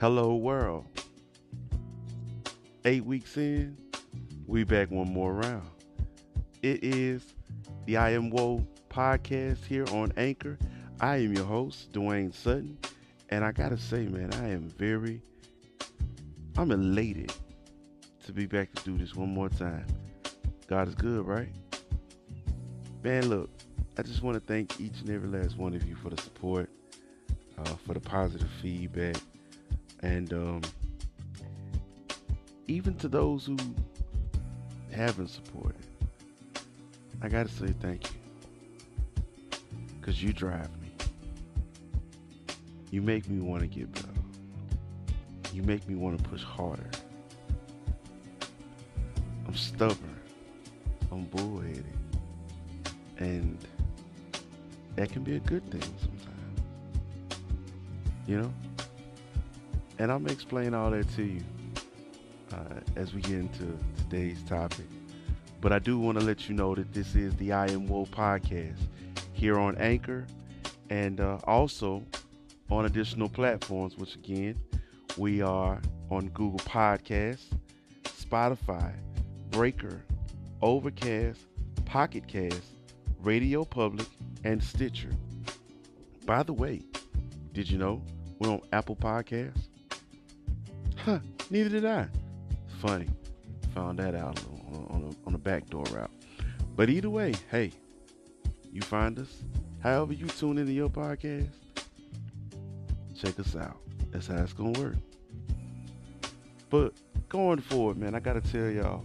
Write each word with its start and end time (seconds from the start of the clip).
Hello, 0.00 0.34
world. 0.34 0.86
Eight 2.86 3.04
weeks 3.04 3.36
in, 3.36 3.76
we 4.46 4.64
back 4.64 4.90
one 4.90 5.12
more 5.12 5.34
round. 5.34 5.68
It 6.62 6.82
is 6.82 7.34
the 7.84 7.98
I 7.98 8.12
Am 8.12 8.30
Woe 8.30 8.66
podcast 8.88 9.62
here 9.66 9.84
on 9.92 10.10
Anchor. 10.16 10.56
I 11.02 11.16
am 11.16 11.34
your 11.34 11.44
host, 11.44 11.92
Dwayne 11.92 12.34
Sutton, 12.34 12.78
and 13.28 13.44
I 13.44 13.52
gotta 13.52 13.76
say, 13.76 14.06
man, 14.06 14.32
I 14.32 14.48
am 14.48 14.70
very, 14.70 15.20
I'm 16.56 16.70
elated 16.70 17.34
to 18.24 18.32
be 18.32 18.46
back 18.46 18.72
to 18.76 18.82
do 18.84 18.96
this 18.96 19.14
one 19.14 19.28
more 19.28 19.50
time. 19.50 19.84
God 20.66 20.88
is 20.88 20.94
good, 20.94 21.26
right? 21.26 21.52
Man, 23.04 23.28
look, 23.28 23.50
I 23.98 24.02
just 24.02 24.22
want 24.22 24.40
to 24.40 24.40
thank 24.40 24.80
each 24.80 24.98
and 25.02 25.10
every 25.10 25.28
last 25.28 25.58
one 25.58 25.74
of 25.74 25.86
you 25.86 25.94
for 25.94 26.08
the 26.08 26.22
support, 26.22 26.70
uh, 27.58 27.74
for 27.86 27.92
the 27.92 28.00
positive 28.00 28.48
feedback, 28.62 29.16
and 30.02 30.32
um, 30.32 30.60
even 32.66 32.94
to 32.96 33.08
those 33.08 33.46
who 33.46 33.56
haven't 34.92 35.28
supported. 35.28 35.86
I 37.22 37.28
got 37.28 37.46
to 37.46 37.52
say 37.52 37.74
thank 37.80 38.10
you. 38.12 38.20
Because 40.00 40.22
you 40.22 40.32
drive 40.32 40.70
me. 40.80 40.92
You 42.90 43.02
make 43.02 43.28
me 43.28 43.40
want 43.40 43.60
to 43.60 43.66
get 43.66 43.92
better. 43.92 44.08
You 45.52 45.62
make 45.62 45.86
me 45.88 45.94
want 45.94 46.22
to 46.22 46.28
push 46.28 46.42
harder. 46.42 46.90
I'm 49.46 49.54
stubborn. 49.54 50.20
I'm 51.12 51.24
bullheaded. 51.24 51.84
And 53.18 53.58
that 54.96 55.10
can 55.12 55.22
be 55.22 55.36
a 55.36 55.40
good 55.40 55.68
thing 55.70 55.82
sometimes. 56.00 56.60
You 58.26 58.42
know? 58.42 58.52
And 60.00 60.10
I'm 60.10 60.20
going 60.20 60.28
to 60.28 60.32
explain 60.32 60.72
all 60.72 60.90
that 60.92 61.06
to 61.16 61.22
you 61.22 61.42
uh, 62.54 62.80
as 62.96 63.12
we 63.12 63.20
get 63.20 63.32
into 63.32 63.78
today's 63.98 64.42
topic. 64.44 64.86
But 65.60 65.74
I 65.74 65.78
do 65.78 65.98
want 65.98 66.18
to 66.18 66.24
let 66.24 66.48
you 66.48 66.54
know 66.54 66.74
that 66.74 66.94
this 66.94 67.14
is 67.14 67.36
the 67.36 67.52
I 67.52 67.66
Am 67.66 67.86
Woe 67.86 68.06
podcast 68.06 68.78
here 69.34 69.58
on 69.58 69.76
Anchor 69.76 70.24
and 70.88 71.20
uh, 71.20 71.36
also 71.44 72.02
on 72.70 72.86
additional 72.86 73.28
platforms, 73.28 73.98
which 73.98 74.14
again, 74.14 74.58
we 75.18 75.42
are 75.42 75.78
on 76.10 76.28
Google 76.28 76.60
Podcasts, 76.60 77.52
Spotify, 78.04 78.94
Breaker, 79.50 80.00
Overcast, 80.62 81.40
Pocket 81.84 82.26
Cast, 82.26 82.62
Radio 83.22 83.66
Public, 83.66 84.06
and 84.44 84.64
Stitcher. 84.64 85.10
By 86.24 86.42
the 86.42 86.54
way, 86.54 86.80
did 87.52 87.68
you 87.68 87.76
know 87.76 88.00
we're 88.38 88.48
on 88.48 88.62
Apple 88.72 88.96
Podcasts? 88.96 89.66
Huh, 91.04 91.18
neither 91.48 91.70
did 91.70 91.86
I. 91.86 92.06
Funny. 92.80 93.08
Found 93.74 93.98
that 94.00 94.14
out 94.14 94.38
on, 94.68 94.86
on, 94.90 95.16
on 95.26 95.34
a 95.34 95.38
backdoor 95.38 95.84
route. 95.84 96.10
But 96.76 96.90
either 96.90 97.08
way, 97.08 97.34
hey, 97.50 97.72
you 98.70 98.82
find 98.82 99.18
us. 99.18 99.42
However 99.82 100.12
you 100.12 100.26
tune 100.26 100.58
into 100.58 100.72
your 100.72 100.90
podcast, 100.90 101.48
check 103.18 103.38
us 103.40 103.56
out. 103.56 103.78
That's 104.10 104.26
how 104.26 104.42
it's 104.42 104.52
going 104.52 104.74
to 104.74 104.80
work. 104.80 104.96
But 106.68 106.92
going 107.28 107.60
forward, 107.60 107.96
man, 107.96 108.14
I 108.14 108.20
got 108.20 108.34
to 108.34 108.52
tell 108.52 108.68
y'all, 108.68 109.02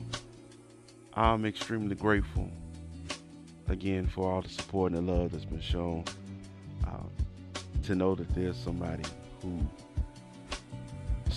I'm 1.13 1.45
extremely 1.45 1.95
grateful 1.95 2.50
again 3.69 4.07
for 4.07 4.29
all 4.29 4.41
the 4.41 4.50
support 4.50 4.91
and 4.91 5.07
the 5.07 5.13
love 5.13 5.31
that's 5.31 5.45
been 5.45 5.61
shown. 5.61 6.03
Um, 6.85 7.09
to 7.84 7.95
know 7.95 8.16
that 8.16 8.29
there's 8.35 8.57
somebody 8.57 9.03
who 9.41 9.59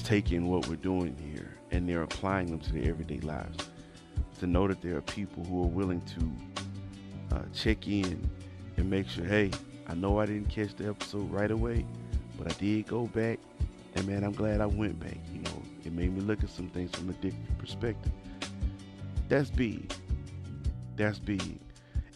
taking 0.09 0.49
what 0.49 0.67
we're 0.69 0.77
doing 0.77 1.15
here 1.19 1.55
and 1.71 1.87
they're 1.87 2.03
applying 2.03 2.47
them 2.47 2.59
to 2.59 2.73
their 2.73 2.89
everyday 2.89 3.21
lives. 3.21 3.69
To 4.39 4.47
know 4.47 4.67
that 4.67 4.81
there 4.81 4.97
are 4.97 5.03
people 5.03 5.45
who 5.45 5.65
are 5.65 5.67
willing 5.67 6.01
to 6.01 7.37
uh, 7.37 7.43
check 7.53 7.87
in 7.87 8.27
and 8.79 8.89
make 8.89 9.07
sure, 9.07 9.27
hey, 9.27 9.51
I 9.87 9.95
know 9.95 10.19
I 10.19 10.25
didn't 10.25 10.49
catch 10.49 10.75
the 10.77 10.89
episode 10.89 11.31
right 11.31 11.51
away, 11.51 11.85
but 12.39 12.51
I 12.51 12.55
did 12.59 12.87
go 12.87 13.07
back, 13.09 13.39
and 13.97 14.07
man, 14.09 14.25
I'm 14.25 14.33
glad 14.33 14.63
I 14.63 14.67
went 14.67 14.99
back. 14.99 15.19
You 15.35 15.43
know, 15.43 15.63
it 15.85 15.93
made 15.93 16.15
me 16.15 16.23
look 16.23 16.43
at 16.43 16.49
some 16.49 16.71
things 16.71 16.91
from 16.93 17.11
a 17.11 17.15
different 17.15 17.59
perspective. 17.59 18.13
That's 19.29 19.51
big. 19.51 19.93
That's 20.97 21.19
big. 21.19 21.59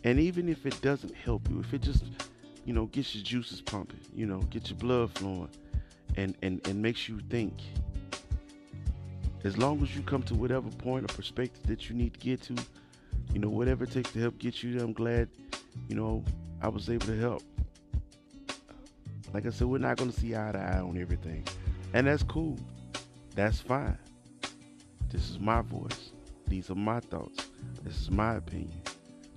And 0.04 0.18
even 0.18 0.48
if 0.48 0.64
it 0.64 0.80
doesn't 0.80 1.14
help 1.14 1.46
you, 1.50 1.60
if 1.60 1.74
it 1.74 1.82
just, 1.82 2.04
you 2.64 2.72
know, 2.72 2.86
gets 2.86 3.14
your 3.14 3.22
juices 3.22 3.60
pumping, 3.60 4.00
you 4.14 4.24
know, 4.24 4.38
get 4.38 4.70
your 4.70 4.78
blood 4.78 5.10
flowing, 5.10 5.50
and 6.16 6.36
and 6.42 6.66
and 6.66 6.80
makes 6.80 7.08
you 7.08 7.20
think. 7.30 7.54
As 9.44 9.58
long 9.58 9.82
as 9.82 9.96
you 9.96 10.02
come 10.02 10.22
to 10.24 10.34
whatever 10.34 10.70
point 10.70 11.04
or 11.10 11.14
perspective 11.14 11.66
that 11.66 11.88
you 11.88 11.96
need 11.96 12.14
to 12.14 12.20
get 12.20 12.42
to, 12.42 12.54
you 13.32 13.40
know, 13.40 13.48
whatever 13.48 13.84
it 13.84 13.90
takes 13.90 14.12
to 14.12 14.20
help 14.20 14.38
get 14.38 14.62
you 14.62 14.74
there, 14.74 14.84
I'm 14.84 14.92
glad, 14.92 15.28
you 15.88 15.96
know, 15.96 16.24
I 16.60 16.68
was 16.68 16.88
able 16.88 17.06
to 17.06 17.18
help. 17.18 17.42
Like 19.34 19.46
I 19.46 19.50
said, 19.50 19.66
we're 19.66 19.78
not 19.78 19.96
going 19.96 20.12
to 20.12 20.20
see 20.20 20.36
eye 20.36 20.52
to 20.52 20.58
eye 20.58 20.80
on 20.80 20.96
everything. 20.96 21.44
And 21.92 22.06
that's 22.06 22.22
cool. 22.22 22.56
That's 23.34 23.60
fine. 23.60 23.98
This 25.10 25.28
is 25.30 25.38
my 25.40 25.62
voice. 25.62 26.12
These 26.46 26.70
are 26.70 26.74
my 26.74 27.00
thoughts. 27.00 27.48
This 27.82 28.00
is 28.00 28.10
my 28.10 28.36
opinion. 28.36 28.80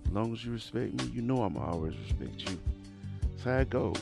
As 0.06 0.12
long 0.12 0.34
as 0.34 0.46
you 0.46 0.52
respect 0.52 0.94
me, 1.02 1.12
you 1.14 1.22
know 1.22 1.42
I'm 1.44 1.58
always 1.58 1.98
respect 1.98 2.50
you. 2.50 2.60
That's 3.22 3.44
how 3.44 3.58
it 3.58 3.70
goes. 3.70 4.02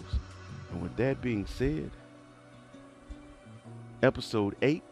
And 0.71 0.81
with 0.81 0.95
that 0.97 1.21
being 1.21 1.45
said, 1.45 1.91
episode 4.03 4.53
8 4.61 4.83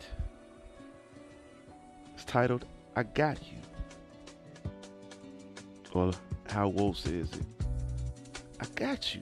It's 2.14 2.24
titled 2.24 2.66
I 2.96 3.04
Got 3.04 3.40
You. 3.44 3.58
Or 5.94 6.14
how 6.48 6.70
Wolf 6.70 6.98
says 6.98 7.30
it. 7.34 7.46
I 8.62 8.66
got 8.76 9.14
you. 9.14 9.22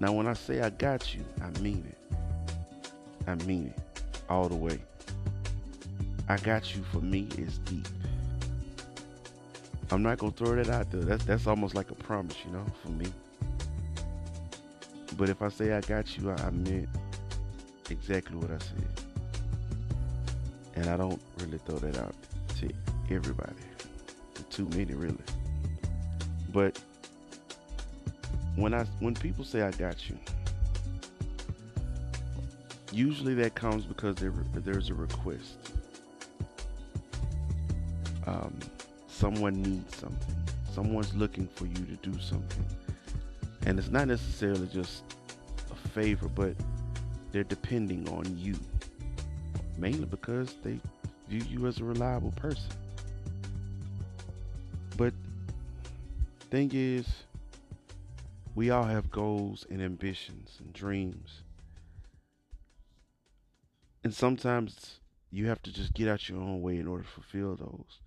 Now, 0.00 0.12
when 0.12 0.26
I 0.26 0.32
say 0.32 0.62
I 0.62 0.70
got 0.70 1.14
you, 1.14 1.22
I 1.42 1.50
mean 1.60 1.84
it. 1.86 2.16
I 3.26 3.34
mean 3.44 3.74
it 3.76 4.12
all 4.30 4.48
the 4.48 4.56
way. 4.56 4.80
I 6.28 6.38
got 6.38 6.74
you 6.74 6.82
for 6.84 7.00
me 7.00 7.28
is 7.36 7.58
deep. 7.58 7.86
I'm 9.90 10.02
not 10.02 10.18
gonna 10.18 10.32
throw 10.32 10.54
that 10.56 10.70
out 10.70 10.90
there. 10.90 11.02
That's 11.02 11.24
that's 11.24 11.46
almost 11.46 11.74
like 11.74 11.90
a 11.90 11.94
promise, 11.94 12.36
you 12.46 12.52
know, 12.52 12.64
for 12.82 12.90
me. 12.90 13.06
But 15.16 15.28
if 15.28 15.42
I 15.42 15.48
say 15.48 15.72
I 15.72 15.80
got 15.80 16.16
you, 16.16 16.30
I, 16.30 16.34
I 16.34 16.50
meant 16.50 16.88
exactly 17.90 18.36
what 18.36 18.50
I 18.50 18.58
said. 18.58 19.04
And 20.76 20.86
I 20.88 20.96
don't 20.96 21.20
really 21.38 21.58
throw 21.58 21.76
that 21.78 21.98
out 21.98 22.14
to 22.60 22.70
everybody. 23.10 23.52
Too 24.50 24.68
many 24.70 24.94
really. 24.94 25.16
But 26.52 26.80
when 28.56 28.74
I 28.74 28.84
when 29.00 29.14
people 29.14 29.44
say 29.44 29.62
I 29.62 29.70
got 29.72 30.08
you, 30.08 30.16
usually 32.92 33.34
that 33.34 33.54
comes 33.54 33.84
because 33.84 34.16
there 34.16 34.32
there's 34.54 34.90
a 34.90 34.94
request. 34.94 35.58
Um, 38.26 38.58
someone 39.06 39.62
needs 39.62 39.96
something. 39.96 40.36
Someone's 40.72 41.14
looking 41.14 41.48
for 41.48 41.66
you 41.66 41.74
to 41.74 42.10
do 42.10 42.18
something, 42.20 42.64
and 43.66 43.78
it's 43.78 43.90
not 43.90 44.08
necessarily 44.08 44.66
just 44.66 45.02
a 45.70 45.88
favor, 45.90 46.28
but 46.28 46.54
they're 47.32 47.44
depending 47.44 48.08
on 48.08 48.24
you, 48.36 48.56
mainly 49.76 50.06
because 50.06 50.54
they 50.62 50.80
view 51.28 51.42
you 51.48 51.66
as 51.66 51.78
a 51.78 51.84
reliable 51.84 52.32
person. 52.32 52.70
But 54.96 55.12
thing 56.50 56.70
is 56.74 57.06
we 58.54 58.70
all 58.70 58.84
have 58.84 59.10
goals 59.10 59.66
and 59.70 59.80
ambitions 59.80 60.56
and 60.58 60.72
dreams. 60.72 61.42
And 64.02 64.14
sometimes 64.14 65.00
you 65.30 65.46
have 65.46 65.62
to 65.62 65.72
just 65.72 65.94
get 65.94 66.08
out 66.08 66.28
your 66.28 66.40
own 66.40 66.62
way 66.62 66.78
in 66.78 66.88
order 66.88 67.04
to 67.04 67.08
fulfill 67.08 67.56
those. 67.56 68.00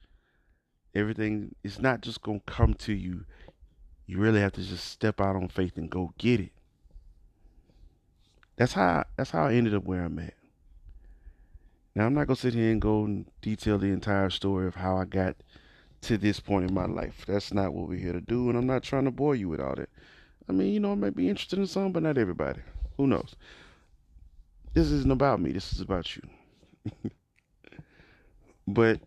Everything 0.94 1.56
is 1.64 1.80
not 1.80 2.02
just 2.02 2.22
going 2.22 2.42
to 2.46 2.52
come 2.52 2.74
to 2.74 2.94
you. 2.94 3.26
You 4.08 4.18
really 4.18 4.42
have 4.42 4.52
to 4.54 4.64
just 4.64 4.86
step 4.86 5.22
out 5.22 5.36
on 5.36 5.48
faith 5.48 5.78
and 5.78 5.90
go 5.90 6.14
get 6.18 6.40
it. 6.42 6.52
That's 8.56 8.74
how 8.74 9.06
that's 9.18 9.32
how 9.32 9.46
I 9.46 9.54
ended 9.54 9.74
up 9.74 9.86
where 9.86 10.04
I'm 10.04 10.20
at. 10.20 10.34
Now 11.96 12.06
I'm 12.06 12.14
not 12.14 12.28
gonna 12.28 12.36
sit 12.36 12.54
here 12.54 12.72
and 12.72 12.82
go 12.82 13.04
and 13.04 13.26
detail 13.42 13.78
the 13.78 13.88
entire 13.88 14.30
story 14.30 14.68
of 14.68 14.76
how 14.76 14.98
I 14.98 15.06
got 15.06 15.36
to 16.02 16.18
this 16.18 16.40
point 16.40 16.68
in 16.68 16.74
my 16.74 16.86
life. 16.86 17.26
That's 17.28 17.54
not 17.54 17.74
what 17.74 17.88
we're 17.88 18.00
here 18.00 18.14
to 18.14 18.22
do, 18.22 18.50
and 18.50 18.58
I'm 18.58 18.68
not 18.68 18.84
trying 18.84 19.06
to 19.06 19.12
bore 19.12 19.36
you 19.36 19.50
with 19.50 19.60
all 19.60 19.76
that. 19.76 19.90
I 20.50 20.52
mean, 20.52 20.74
you 20.74 20.80
know, 20.80 20.92
I 20.92 20.96
might 20.96 21.16
be 21.16 21.30
interested 21.30 21.60
in 21.60 21.68
some, 21.68 21.92
but 21.92 22.04
not 22.04 22.18
everybody. 22.18 22.62
Who 22.98 23.08
knows? 23.08 23.36
This 24.74 24.92
isn't 24.92 25.12
about 25.12 25.40
me. 25.40 25.52
This 25.52 25.74
is 25.74 25.82
about 25.82 26.16
you. 26.16 26.24
but 28.68 29.00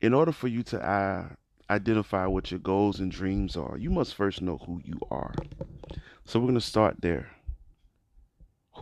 in 0.00 0.12
order 0.12 0.32
for 0.32 0.48
you 0.48 0.62
to 0.64 0.80
uh, 0.84 1.28
identify 1.70 2.26
what 2.26 2.50
your 2.50 2.60
goals 2.60 3.00
and 3.00 3.10
dreams 3.10 3.56
are, 3.56 3.78
you 3.78 3.90
must 3.90 4.14
first 4.14 4.42
know 4.42 4.58
who 4.58 4.80
you 4.84 5.00
are. 5.10 5.34
So 6.24 6.38
we're 6.38 6.46
going 6.46 6.54
to 6.54 6.60
start 6.60 7.00
there. 7.00 7.30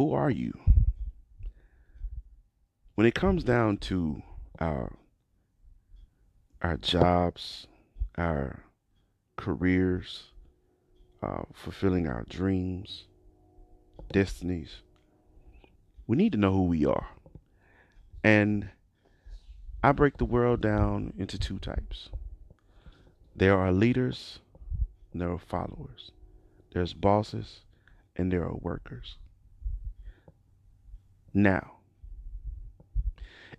Who 0.01 0.15
are 0.15 0.31
you? 0.31 0.59
when 2.95 3.07
it 3.07 3.15
comes 3.15 3.45
down 3.45 3.77
to 3.77 4.23
our 4.59 4.97
our 6.63 6.79
jobs, 6.79 7.67
our 8.17 8.65
careers, 9.37 10.25
uh, 11.23 11.43
fulfilling 11.53 12.09
our 12.09 12.25
dreams, 12.31 13.05
destinies, 14.11 14.83
we 16.07 16.17
need 16.17 16.33
to 16.33 16.39
know 16.39 16.53
who 16.53 16.65
we 16.65 16.87
are. 16.87 17.09
And 18.25 18.71
I 19.83 19.93
break 19.93 20.17
the 20.17 20.25
world 20.25 20.63
down 20.63 21.13
into 21.19 21.39
two 21.39 21.59
types. 21.59 22.09
There 23.37 23.59
are 23.59 23.71
leaders 23.71 24.39
and 25.13 25.21
there 25.21 25.31
are 25.31 25.39
followers. 25.39 26.11
There's 26.73 26.95
bosses 26.95 27.61
and 28.17 28.33
there 28.33 28.45
are 28.45 28.57
workers. 28.57 29.19
Now, 31.33 31.75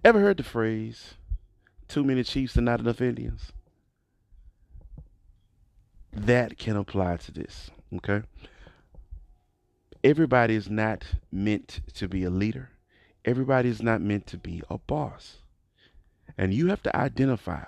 ever 0.04 0.20
heard 0.20 0.38
the 0.38 0.44
phrase, 0.44 1.16
too 1.88 2.04
many 2.04 2.24
chiefs 2.24 2.56
and 2.56 2.66
not 2.66 2.82
enough 2.82 3.02
Indians? 3.02 3.52
That 6.12 6.58
can 6.58 6.76
apply 6.76 7.18
to 7.18 7.32
this, 7.32 7.72
okay? 7.96 8.24
Everybody 10.04 10.56
is 10.56 10.70
not 10.70 11.06
meant 11.32 11.82
to 11.94 12.08
be 12.10 12.24
a 12.24 12.30
leader. 12.30 12.72
Everybody 13.24 13.70
is 13.70 13.82
not 13.82 14.02
meant 14.02 14.28
to 14.28 14.38
be 14.38 14.62
a 14.70 14.78
boss. 14.78 15.38
And 16.38 16.54
you 16.54 16.68
have 16.68 16.82
to 16.84 16.96
identify 16.96 17.66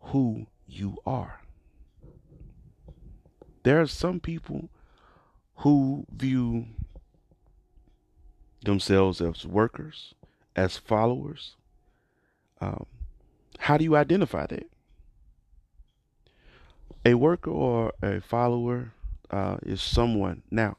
who 0.00 0.46
you 0.66 0.96
are. 1.06 1.42
There 3.62 3.80
are 3.80 3.86
some 3.86 4.18
people 4.18 4.70
who 5.56 6.06
view 6.10 6.66
themselves 8.64 9.20
as 9.20 9.46
workers, 9.46 10.14
as 10.56 10.76
followers. 10.76 11.56
Um, 12.60 12.86
how 13.58 13.76
do 13.76 13.84
you 13.84 13.96
identify 13.96 14.46
that? 14.46 14.70
A 17.04 17.14
worker 17.14 17.50
or 17.50 17.92
a 18.02 18.20
follower 18.20 18.92
uh, 19.30 19.56
is 19.62 19.82
someone. 19.82 20.42
Now, 20.50 20.76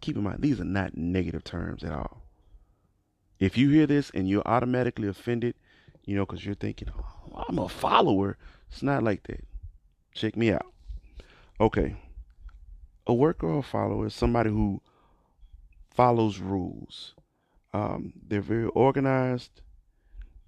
keep 0.00 0.16
in 0.16 0.22
mind, 0.22 0.40
these 0.40 0.60
are 0.60 0.64
not 0.64 0.96
negative 0.96 1.44
terms 1.44 1.82
at 1.82 1.92
all. 1.92 2.22
If 3.38 3.56
you 3.56 3.70
hear 3.70 3.86
this 3.86 4.10
and 4.10 4.28
you're 4.28 4.46
automatically 4.46 5.08
offended, 5.08 5.54
you 6.04 6.16
know, 6.16 6.26
because 6.26 6.44
you're 6.44 6.54
thinking, 6.54 6.88
oh, 6.96 7.44
I'm 7.48 7.58
a 7.58 7.68
follower, 7.68 8.36
it's 8.70 8.82
not 8.82 9.02
like 9.02 9.24
that. 9.24 9.44
Check 10.14 10.36
me 10.36 10.52
out. 10.52 10.66
Okay. 11.60 11.96
A 13.06 13.14
worker 13.14 13.46
or 13.46 13.58
a 13.60 13.62
follower 13.62 14.06
is 14.06 14.14
somebody 14.14 14.50
who 14.50 14.80
follows 15.96 16.38
rules. 16.38 17.14
Um, 17.72 18.12
they're 18.28 18.40
very 18.40 18.66
organized. 18.66 19.62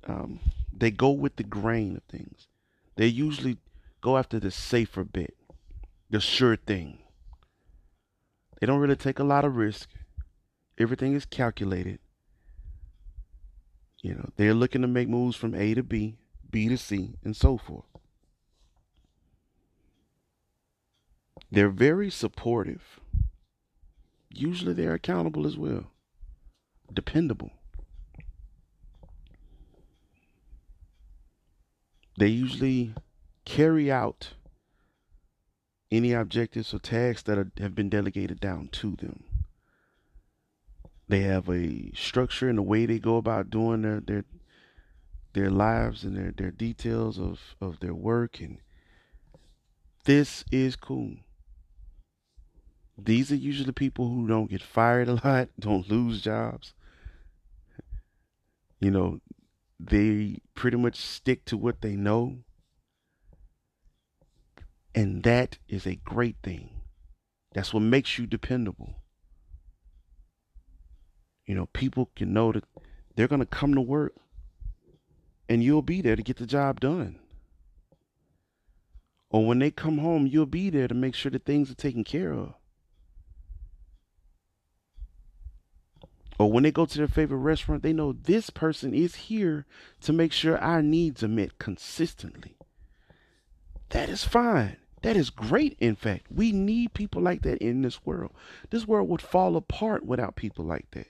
Um, 0.07 0.41
they 0.73 0.91
go 0.91 1.11
with 1.11 1.37
the 1.37 1.43
grain 1.43 1.97
of 1.97 2.03
things. 2.05 2.47
They 2.97 3.07
usually 3.07 3.59
go 4.01 4.17
after 4.17 4.39
the 4.39 4.51
safer 4.51 5.05
bit, 5.05 5.37
the 6.11 6.21
sure 6.21 6.57
thing. 6.57 6.99
They 8.61 8.67
don't 8.67 8.81
really 8.81 8.97
take 8.97 9.19
a 9.19 9.25
lot 9.25 9.45
of 9.45 9.57
risk. 9.57 9.89
Everything 10.79 11.15
is 11.15 11.25
calculated. 11.25 11.99
You 14.03 14.15
know, 14.15 14.31
they're 14.37 14.55
looking 14.55 14.83
to 14.83 14.89
make 14.89 15.09
moves 15.09 15.37
from 15.37 15.55
A 15.55 15.75
to 15.75 15.83
B, 15.83 16.19
B 16.51 16.69
to 16.69 16.79
C, 16.79 17.15
and 17.25 17.37
so 17.37 17.57
forth. 17.59 17.85
They're 21.51 21.71
very 21.71 22.11
supportive. 22.11 23.01
Usually 24.39 24.73
they're 24.73 24.95
accountable 24.95 25.47
as 25.47 25.57
well, 25.57 25.91
dependable. 26.93 27.51
They 32.17 32.29
usually 32.29 32.95
carry 33.45 33.91
out 33.91 34.35
any 35.91 36.13
objectives 36.13 36.73
or 36.73 36.79
tasks 36.79 37.23
that 37.25 37.37
are, 37.39 37.51
have 37.59 37.75
been 37.75 37.89
delegated 37.89 38.39
down 38.39 38.69
to 38.73 38.95
them. 38.95 39.25
They 41.09 41.21
have 41.23 41.49
a 41.49 41.91
structure 41.95 42.49
in 42.49 42.57
the 42.57 42.63
way 42.63 42.87
they 42.87 43.01
go 43.01 43.17
about 43.17 43.51
doing 43.51 43.83
their 43.83 44.01
their 44.01 44.25
their 45.33 45.51
lives 45.51 46.05
and 46.05 46.17
their, 46.17 46.33
their 46.33 46.51
details 46.51 47.19
of, 47.19 47.41
of 47.61 47.81
their 47.81 47.95
work 47.95 48.41
and 48.41 48.59
this 50.05 50.45
is 50.51 50.77
cool. 50.77 51.17
These 53.01 53.31
are 53.31 53.37
usually 53.37 53.73
people 53.73 54.09
who 54.09 54.27
don't 54.27 54.51
get 54.51 54.63
fired 54.63 55.09
a 55.09 55.21
lot, 55.25 55.49
don't 55.59 55.89
lose 55.89 56.21
jobs. 56.21 56.75
You 58.81 58.91
know, 58.91 59.21
they 59.79 60.41
pretty 60.55 60.77
much 60.77 60.97
stick 60.97 61.45
to 61.47 61.57
what 61.57 61.81
they 61.81 61.95
know 61.95 62.39
and 64.99 65.23
that 65.23 65.59
is 65.69 65.87
a 65.87 65.95
great 65.95 66.35
thing. 66.43 66.71
That's 67.55 67.73
what 67.73 67.85
makes 67.85 68.19
you 68.19 68.27
dependable. 68.27 68.97
You 71.47 71.55
know, 71.55 71.67
people 71.67 72.11
can 72.17 72.33
know 72.33 72.51
that 72.51 72.65
they're 73.15 73.29
going 73.29 73.39
to 73.39 73.47
come 73.47 73.75
to 73.75 73.81
work 73.81 74.15
and 75.49 75.63
you'll 75.63 75.83
be 75.83 76.03
there 76.03 76.17
to 76.17 76.23
get 76.25 76.39
the 76.39 76.47
job 76.47 76.81
done. 76.81 77.21
Or 79.31 79.47
when 79.47 79.61
they 79.61 79.71
come 79.71 79.99
home, 79.99 80.27
you'll 80.27 80.47
be 80.47 80.69
there 80.69 80.89
to 80.89 80.95
make 80.95 81.15
sure 81.15 81.31
that 81.31 81.45
things 81.45 81.71
are 81.71 81.77
taken 81.77 82.03
care 82.03 82.33
of. 82.33 82.55
Or 86.39 86.51
when 86.53 86.63
they 86.63 86.71
go 86.71 86.87
to 86.87 86.99
their 86.99 87.09
favorite 87.09 87.39
restaurant, 87.39 87.83
they 87.83 87.93
know 87.93 88.13
this 88.13 88.49
person 88.49 88.95
is 88.95 89.15
here 89.17 89.67
to 90.03 90.13
make 90.13 90.33
sure 90.33 90.57
our 90.59 90.83
needs 90.83 91.25
are 91.25 91.29
met 91.29 91.59
consistently. 91.59 92.57
That 93.91 94.09
is 94.09 94.23
fine. 94.23 94.77
That 95.03 95.17
is 95.17 95.31
great, 95.31 95.77
in 95.81 95.97
fact. 95.97 96.27
We 96.31 96.53
need 96.53 96.95
people 96.95 97.23
like 97.23 97.43
that 97.43 97.59
in 97.59 97.83
this 97.83 98.05
world. 98.07 98.33
This 98.71 98.87
world 98.87 99.09
would 99.09 99.23
fall 99.23 99.57
apart 99.57 100.07
without 100.07 100.37
people 100.37 100.65
like 100.65 100.91
that. 100.93 101.09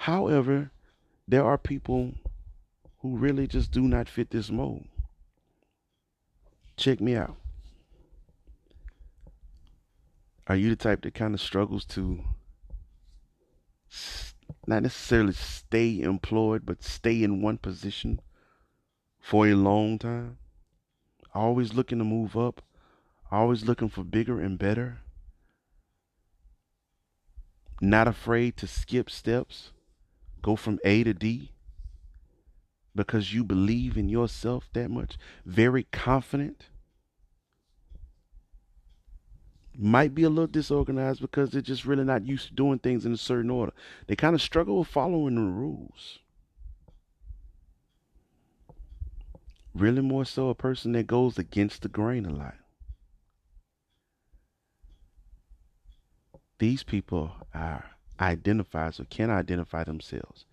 However, 0.00 0.72
there 1.28 1.44
are 1.44 1.58
people 1.58 2.14
who 3.00 3.16
really 3.16 3.46
just 3.46 3.70
do 3.70 3.82
not 3.82 4.08
fit 4.08 4.30
this 4.30 4.50
mold. 4.50 4.86
Check 6.76 7.00
me 7.00 7.14
out. 7.14 7.36
Are 10.46 10.56
you 10.56 10.70
the 10.70 10.76
type 10.76 11.02
that 11.02 11.14
kind 11.14 11.34
of 11.34 11.40
struggles 11.40 11.84
to 11.86 12.22
not 14.66 14.82
necessarily 14.82 15.32
stay 15.32 16.00
employed, 16.00 16.64
but 16.64 16.82
stay 16.82 17.22
in 17.22 17.42
one 17.42 17.58
position 17.58 18.20
for 19.20 19.46
a 19.46 19.54
long 19.54 19.98
time? 19.98 20.38
Always 21.34 21.74
looking 21.74 21.98
to 21.98 22.04
move 22.04 22.36
up, 22.36 22.62
always 23.30 23.64
looking 23.64 23.88
for 23.88 24.04
bigger 24.04 24.40
and 24.40 24.58
better, 24.58 24.98
not 27.80 28.06
afraid 28.06 28.56
to 28.58 28.66
skip 28.66 29.10
steps, 29.10 29.72
go 30.42 30.56
from 30.56 30.78
A 30.84 31.04
to 31.04 31.14
D 31.14 31.50
because 32.94 33.34
you 33.34 33.42
believe 33.42 33.96
in 33.96 34.08
yourself 34.08 34.68
that 34.72 34.90
much, 34.90 35.18
very 35.44 35.84
confident. 35.84 36.68
Might 39.76 40.14
be 40.14 40.22
a 40.22 40.28
little 40.28 40.46
disorganized 40.46 41.20
because 41.20 41.50
they're 41.50 41.60
just 41.60 41.84
really 41.84 42.04
not 42.04 42.26
used 42.26 42.48
to 42.48 42.54
doing 42.54 42.78
things 42.78 43.04
in 43.04 43.12
a 43.12 43.16
certain 43.16 43.50
order. 43.50 43.72
They 44.06 44.16
kind 44.16 44.34
of 44.34 44.42
struggle 44.42 44.78
with 44.78 44.88
following 44.88 45.34
the 45.34 45.40
rules. 45.40 46.20
Really, 49.74 50.02
more 50.02 50.24
so, 50.24 50.48
a 50.48 50.54
person 50.54 50.92
that 50.92 51.08
goes 51.08 51.36
against 51.38 51.82
the 51.82 51.88
grain 51.88 52.24
a 52.24 52.30
lot. 52.30 52.54
these 56.64 56.82
people 56.82 57.32
are 57.52 57.90
identifies 58.20 58.98
or 59.00 59.04
can 59.04 59.30
identify 59.30 59.84
themselves 59.84 60.46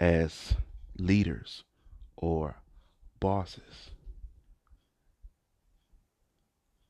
as 0.00 0.54
leaders 0.98 1.64
or 2.16 2.56
bosses. 3.20 3.91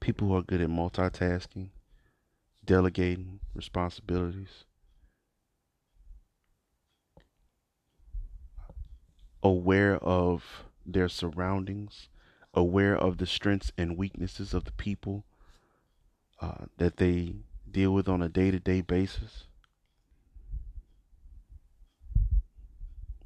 People 0.02 0.26
who 0.28 0.34
are 0.34 0.42
good 0.42 0.60
at 0.60 0.68
multitasking, 0.68 1.68
delegating 2.64 3.38
responsibilities, 3.54 4.64
aware 9.44 9.98
of 9.98 10.64
their 10.84 11.08
surroundings, 11.08 12.08
aware 12.52 12.96
of 12.96 13.18
the 13.18 13.26
strengths 13.26 13.70
and 13.78 13.96
weaknesses 13.96 14.52
of 14.52 14.64
the 14.64 14.72
people 14.72 15.24
uh, 16.40 16.64
that 16.78 16.96
they 16.96 17.36
deal 17.70 17.94
with 17.94 18.08
on 18.08 18.22
a 18.22 18.28
day 18.28 18.50
to 18.50 18.58
day 18.58 18.80
basis. 18.80 19.44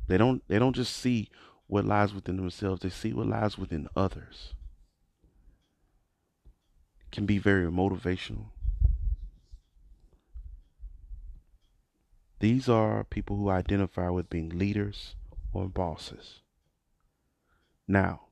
They 0.08 0.18
don't 0.18 0.42
they 0.46 0.58
don't 0.58 0.76
just 0.76 0.94
see 0.94 1.30
what 1.68 1.86
lies 1.86 2.12
within 2.12 2.36
themselves, 2.36 2.82
they 2.82 2.90
see 2.90 3.14
what 3.14 3.28
lies 3.28 3.56
within 3.56 3.88
others. 3.96 4.52
Can 7.16 7.24
be 7.24 7.38
very 7.38 7.64
motivational. 7.70 8.48
These 12.40 12.68
are 12.68 13.04
people 13.04 13.36
who 13.36 13.48
identify 13.48 14.10
with 14.10 14.28
being 14.28 14.50
leaders 14.50 15.14
or 15.54 15.66
bosses. 15.66 16.40
Now, 17.88 18.26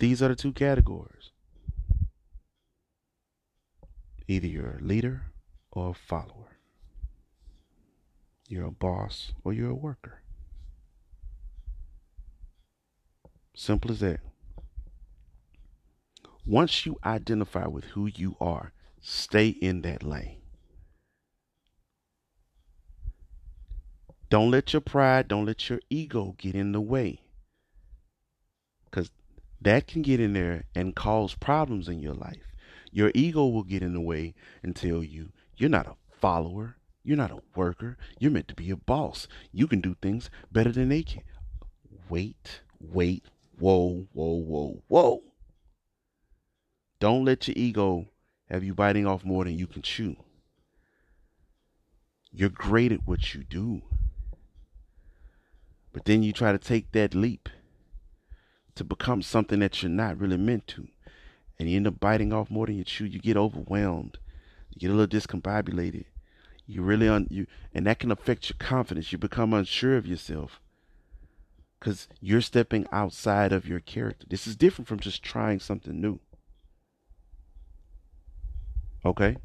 these 0.00 0.20
are 0.20 0.26
the 0.26 0.34
two 0.34 0.52
categories. 0.52 1.30
Either 4.26 4.48
you're 4.48 4.78
a 4.78 4.84
leader 4.84 5.26
or 5.70 5.90
a 5.90 5.94
follower. 5.94 6.58
You're 8.48 8.66
a 8.66 8.72
boss 8.72 9.30
or 9.44 9.52
you're 9.52 9.70
a 9.70 9.74
worker. 9.76 10.22
Simple 13.54 13.92
as 13.92 14.00
that. 14.00 14.29
Once 16.50 16.84
you 16.84 16.98
identify 17.04 17.64
with 17.64 17.84
who 17.84 18.06
you 18.06 18.34
are, 18.40 18.72
stay 19.00 19.50
in 19.50 19.82
that 19.82 20.02
lane. 20.02 20.38
Don't 24.30 24.50
let 24.50 24.72
your 24.72 24.80
pride, 24.80 25.28
don't 25.28 25.46
let 25.46 25.68
your 25.68 25.78
ego 25.88 26.34
get 26.38 26.56
in 26.56 26.72
the 26.72 26.80
way. 26.80 27.20
Because 28.84 29.12
that 29.60 29.86
can 29.86 30.02
get 30.02 30.18
in 30.18 30.32
there 30.32 30.64
and 30.74 30.96
cause 30.96 31.36
problems 31.36 31.88
in 31.88 32.00
your 32.00 32.14
life. 32.14 32.48
Your 32.90 33.12
ego 33.14 33.46
will 33.46 33.62
get 33.62 33.84
in 33.84 33.92
the 33.92 34.00
way 34.00 34.34
and 34.60 34.74
tell 34.74 35.04
you 35.04 35.30
you're 35.56 35.70
not 35.70 35.86
a 35.86 35.94
follower, 36.20 36.74
you're 37.04 37.16
not 37.16 37.30
a 37.30 37.42
worker, 37.54 37.96
you're 38.18 38.32
meant 38.32 38.48
to 38.48 38.56
be 38.56 38.72
a 38.72 38.76
boss. 38.76 39.28
You 39.52 39.68
can 39.68 39.80
do 39.80 39.94
things 40.02 40.30
better 40.50 40.72
than 40.72 40.88
they 40.88 41.04
can. 41.04 41.22
Wait, 42.08 42.62
wait, 42.80 43.26
whoa, 43.56 44.08
whoa, 44.12 44.34
whoa, 44.34 44.82
whoa. 44.88 45.29
Don't 47.00 47.24
let 47.24 47.48
your 47.48 47.56
ego 47.56 48.08
have 48.50 48.62
you 48.62 48.74
biting 48.74 49.06
off 49.06 49.24
more 49.24 49.44
than 49.44 49.58
you 49.58 49.66
can 49.66 49.80
chew. 49.80 50.16
You're 52.30 52.50
great 52.50 52.92
at 52.92 53.06
what 53.06 53.34
you 53.34 53.42
do. 53.42 53.82
But 55.92 56.04
then 56.04 56.22
you 56.22 56.32
try 56.32 56.52
to 56.52 56.58
take 56.58 56.92
that 56.92 57.14
leap 57.14 57.48
to 58.74 58.84
become 58.84 59.22
something 59.22 59.60
that 59.60 59.82
you're 59.82 59.90
not 59.90 60.18
really 60.18 60.36
meant 60.36 60.66
to. 60.68 60.88
And 61.58 61.68
you 61.68 61.76
end 61.76 61.86
up 61.86 61.98
biting 61.98 62.32
off 62.32 62.50
more 62.50 62.66
than 62.66 62.76
you 62.76 62.84
chew. 62.84 63.06
You 63.06 63.18
get 63.18 63.36
overwhelmed. 63.36 64.18
You 64.70 64.78
get 64.78 64.90
a 64.90 64.94
little 64.94 65.18
discombobulated. 65.18 66.04
You 66.66 66.82
really 66.82 67.08
un 67.08 67.26
you 67.30 67.46
and 67.74 67.86
that 67.86 67.98
can 67.98 68.12
affect 68.12 68.48
your 68.48 68.56
confidence. 68.58 69.10
You 69.10 69.18
become 69.18 69.52
unsure 69.52 69.96
of 69.96 70.06
yourself. 70.06 70.60
Cause 71.80 72.08
you're 72.20 72.42
stepping 72.42 72.86
outside 72.92 73.52
of 73.52 73.66
your 73.66 73.80
character. 73.80 74.26
This 74.28 74.46
is 74.46 74.54
different 74.54 74.86
from 74.86 75.00
just 75.00 75.22
trying 75.22 75.60
something 75.60 75.98
new. 75.98 76.20
Okay? 79.04 79.36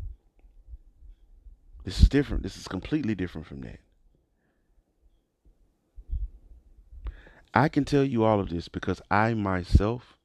This 1.83 2.01
is 2.01 2.09
different. 2.09 2.43
This 2.43 2.57
is 2.57 2.67
completely 2.67 3.15
different 3.15 3.47
from 3.47 3.61
that. 3.61 3.79
I 7.53 7.69
can 7.69 7.85
tell 7.85 8.03
you 8.03 8.23
all 8.23 8.39
of 8.39 8.49
this 8.49 8.67
because 8.67 9.01
I 9.09 9.33
myself, 9.33 10.17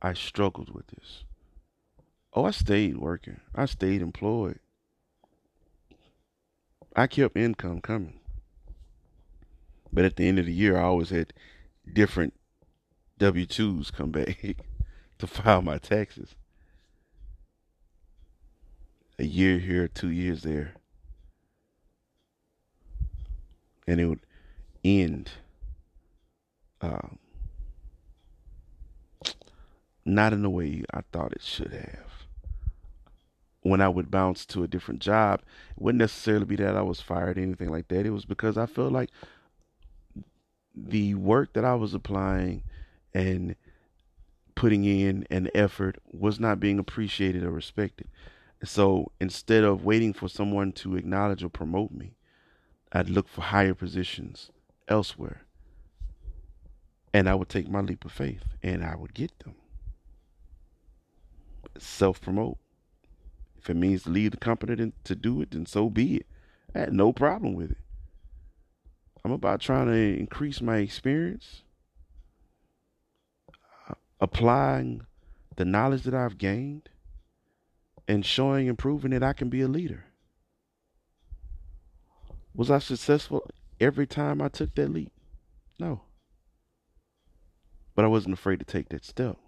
I 0.00 0.12
struggled 0.12 0.72
with 0.72 0.86
this. 0.88 1.24
Oh, 2.34 2.44
I 2.44 2.52
stayed 2.52 2.98
working. 2.98 3.40
I 3.54 3.66
stayed 3.66 4.00
employed. 4.00 4.60
I 6.94 7.06
kept 7.06 7.36
income 7.36 7.80
coming. 7.80 8.20
But 9.92 10.04
at 10.04 10.16
the 10.16 10.28
end 10.28 10.38
of 10.38 10.46
the 10.46 10.52
year, 10.52 10.78
I 10.78 10.82
always 10.82 11.10
had 11.10 11.32
different 11.90 12.34
W 13.18 13.46
2s 13.46 13.92
come 13.92 14.10
back 14.10 14.56
to 15.18 15.26
file 15.26 15.62
my 15.62 15.78
taxes. 15.78 16.34
A 19.18 19.24
year 19.24 19.58
here, 19.58 19.88
two 19.88 20.10
years 20.10 20.42
there. 20.42 20.74
And 23.86 24.00
it 24.00 24.06
would 24.06 24.20
end 24.84 25.30
uh, 26.80 27.08
not 30.04 30.32
in 30.32 30.42
the 30.42 30.50
way 30.50 30.82
I 30.92 31.02
thought 31.12 31.32
it 31.32 31.42
should 31.42 31.72
have. 31.72 32.26
When 33.60 33.80
I 33.80 33.88
would 33.88 34.10
bounce 34.10 34.44
to 34.46 34.64
a 34.64 34.68
different 34.68 35.00
job, 35.00 35.40
it 35.76 35.82
wouldn't 35.82 36.00
necessarily 36.00 36.44
be 36.44 36.56
that 36.56 36.76
I 36.76 36.82
was 36.82 37.00
fired 37.00 37.38
or 37.38 37.42
anything 37.42 37.70
like 37.70 37.88
that. 37.88 38.06
It 38.06 38.10
was 38.10 38.24
because 38.24 38.58
I 38.58 38.66
felt 38.66 38.92
like 38.92 39.10
the 40.74 41.14
work 41.14 41.52
that 41.52 41.64
I 41.64 41.74
was 41.74 41.94
applying 41.94 42.64
and 43.14 43.54
putting 44.54 44.84
in 44.84 45.26
an 45.30 45.48
effort 45.54 45.98
was 46.12 46.40
not 46.40 46.58
being 46.58 46.78
appreciated 46.78 47.44
or 47.44 47.50
respected. 47.50 48.08
So 48.64 49.10
instead 49.20 49.64
of 49.64 49.84
waiting 49.84 50.12
for 50.12 50.28
someone 50.28 50.72
to 50.72 50.96
acknowledge 50.96 51.42
or 51.42 51.48
promote 51.48 51.90
me, 51.90 52.14
I'd 52.92 53.10
look 53.10 53.28
for 53.28 53.40
higher 53.40 53.74
positions 53.74 54.50
elsewhere 54.88 55.42
and 57.14 57.28
I 57.28 57.34
would 57.34 57.48
take 57.48 57.68
my 57.68 57.80
leap 57.80 58.04
of 58.04 58.12
faith 58.12 58.44
and 58.62 58.84
I 58.84 58.96
would 58.96 59.14
get 59.14 59.36
them. 59.40 59.54
Self 61.78 62.20
promote. 62.20 62.58
If 63.58 63.70
it 63.70 63.76
means 63.76 64.04
to 64.04 64.10
leave 64.10 64.32
the 64.32 64.36
company 64.36 64.92
to 65.04 65.14
do 65.14 65.40
it, 65.40 65.52
then 65.52 65.66
so 65.66 65.88
be 65.88 66.16
it. 66.16 66.26
I 66.74 66.80
had 66.80 66.92
no 66.92 67.12
problem 67.12 67.54
with 67.54 67.72
it. 67.72 67.78
I'm 69.24 69.30
about 69.30 69.60
trying 69.60 69.86
to 69.86 70.18
increase 70.18 70.60
my 70.60 70.78
experience, 70.78 71.62
applying 74.20 75.06
the 75.56 75.64
knowledge 75.64 76.02
that 76.02 76.14
I've 76.14 76.38
gained, 76.38 76.88
and 78.12 78.26
showing 78.26 78.68
and 78.68 78.76
proving 78.76 79.12
that 79.12 79.22
I 79.22 79.32
can 79.32 79.48
be 79.48 79.62
a 79.62 79.68
leader. 79.68 80.04
Was 82.54 82.70
I 82.70 82.78
successful 82.78 83.50
every 83.80 84.06
time 84.06 84.42
I 84.42 84.48
took 84.48 84.74
that 84.74 84.92
leap? 84.92 85.10
No. 85.78 86.02
But 87.94 88.04
I 88.04 88.08
wasn't 88.08 88.34
afraid 88.34 88.58
to 88.58 88.66
take 88.66 88.90
that 88.90 89.06
step. 89.06 89.38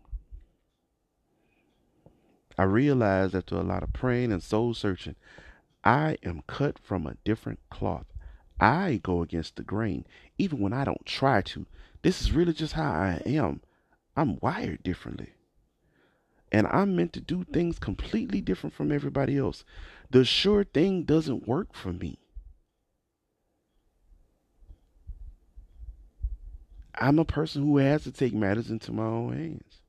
I 2.56 2.62
realized 2.62 3.34
after 3.34 3.56
a 3.56 3.62
lot 3.62 3.82
of 3.82 3.92
praying 3.92 4.32
and 4.32 4.42
soul 4.42 4.72
searching, 4.72 5.16
I 5.84 6.16
am 6.22 6.42
cut 6.46 6.78
from 6.78 7.06
a 7.06 7.16
different 7.22 7.60
cloth. 7.68 8.06
I 8.58 8.98
go 9.02 9.20
against 9.20 9.56
the 9.56 9.62
grain, 9.62 10.06
even 10.38 10.58
when 10.60 10.72
I 10.72 10.84
don't 10.84 11.04
try 11.04 11.42
to. 11.42 11.66
This 12.00 12.22
is 12.22 12.32
really 12.32 12.54
just 12.54 12.72
how 12.72 12.90
I 12.90 13.20
am. 13.26 13.60
I'm 14.16 14.38
wired 14.40 14.82
differently. 14.82 15.34
And 16.54 16.68
I'm 16.68 16.94
meant 16.94 17.12
to 17.14 17.20
do 17.20 17.42
things 17.42 17.80
completely 17.80 18.40
different 18.40 18.76
from 18.76 18.92
everybody 18.92 19.36
else. 19.36 19.64
The 20.10 20.24
sure 20.24 20.62
thing 20.62 21.02
doesn't 21.02 21.48
work 21.48 21.74
for 21.74 21.92
me. 21.92 22.16
I'm 26.94 27.18
a 27.18 27.24
person 27.24 27.64
who 27.64 27.78
has 27.78 28.04
to 28.04 28.12
take 28.12 28.34
matters 28.34 28.70
into 28.70 28.92
my 28.92 29.02
own 29.02 29.36
hands. 29.36 29.80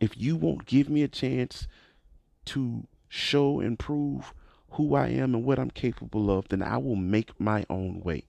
If 0.00 0.18
you 0.18 0.36
won't 0.36 0.66
give 0.66 0.90
me 0.90 1.02
a 1.02 1.08
chance 1.08 1.66
to 2.44 2.86
show 3.08 3.60
and 3.60 3.78
prove 3.78 4.34
who 4.72 4.94
I 4.94 5.08
am 5.08 5.34
and 5.34 5.44
what 5.46 5.58
I'm 5.58 5.70
capable 5.70 6.30
of, 6.30 6.48
then 6.48 6.62
I 6.62 6.76
will 6.76 6.94
make 6.94 7.40
my 7.40 7.64
own 7.70 8.00
way. 8.00 8.26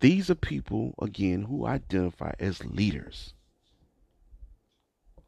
These 0.00 0.30
are 0.30 0.34
people, 0.34 0.94
again, 1.00 1.42
who 1.42 1.66
identify 1.66 2.32
as 2.38 2.64
leaders, 2.64 3.34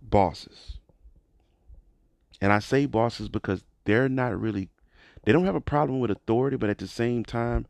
bosses. 0.02 0.78
And 2.40 2.52
I 2.52 2.58
say 2.58 2.86
bosses 2.86 3.28
because 3.28 3.64
they're 3.84 4.08
not 4.08 4.38
really 4.38 4.68
they 5.24 5.32
don't 5.32 5.44
have 5.44 5.54
a 5.54 5.60
problem 5.60 6.00
with 6.00 6.10
authority, 6.10 6.56
but 6.56 6.70
at 6.70 6.78
the 6.78 6.86
same 6.86 7.24
time, 7.24 7.66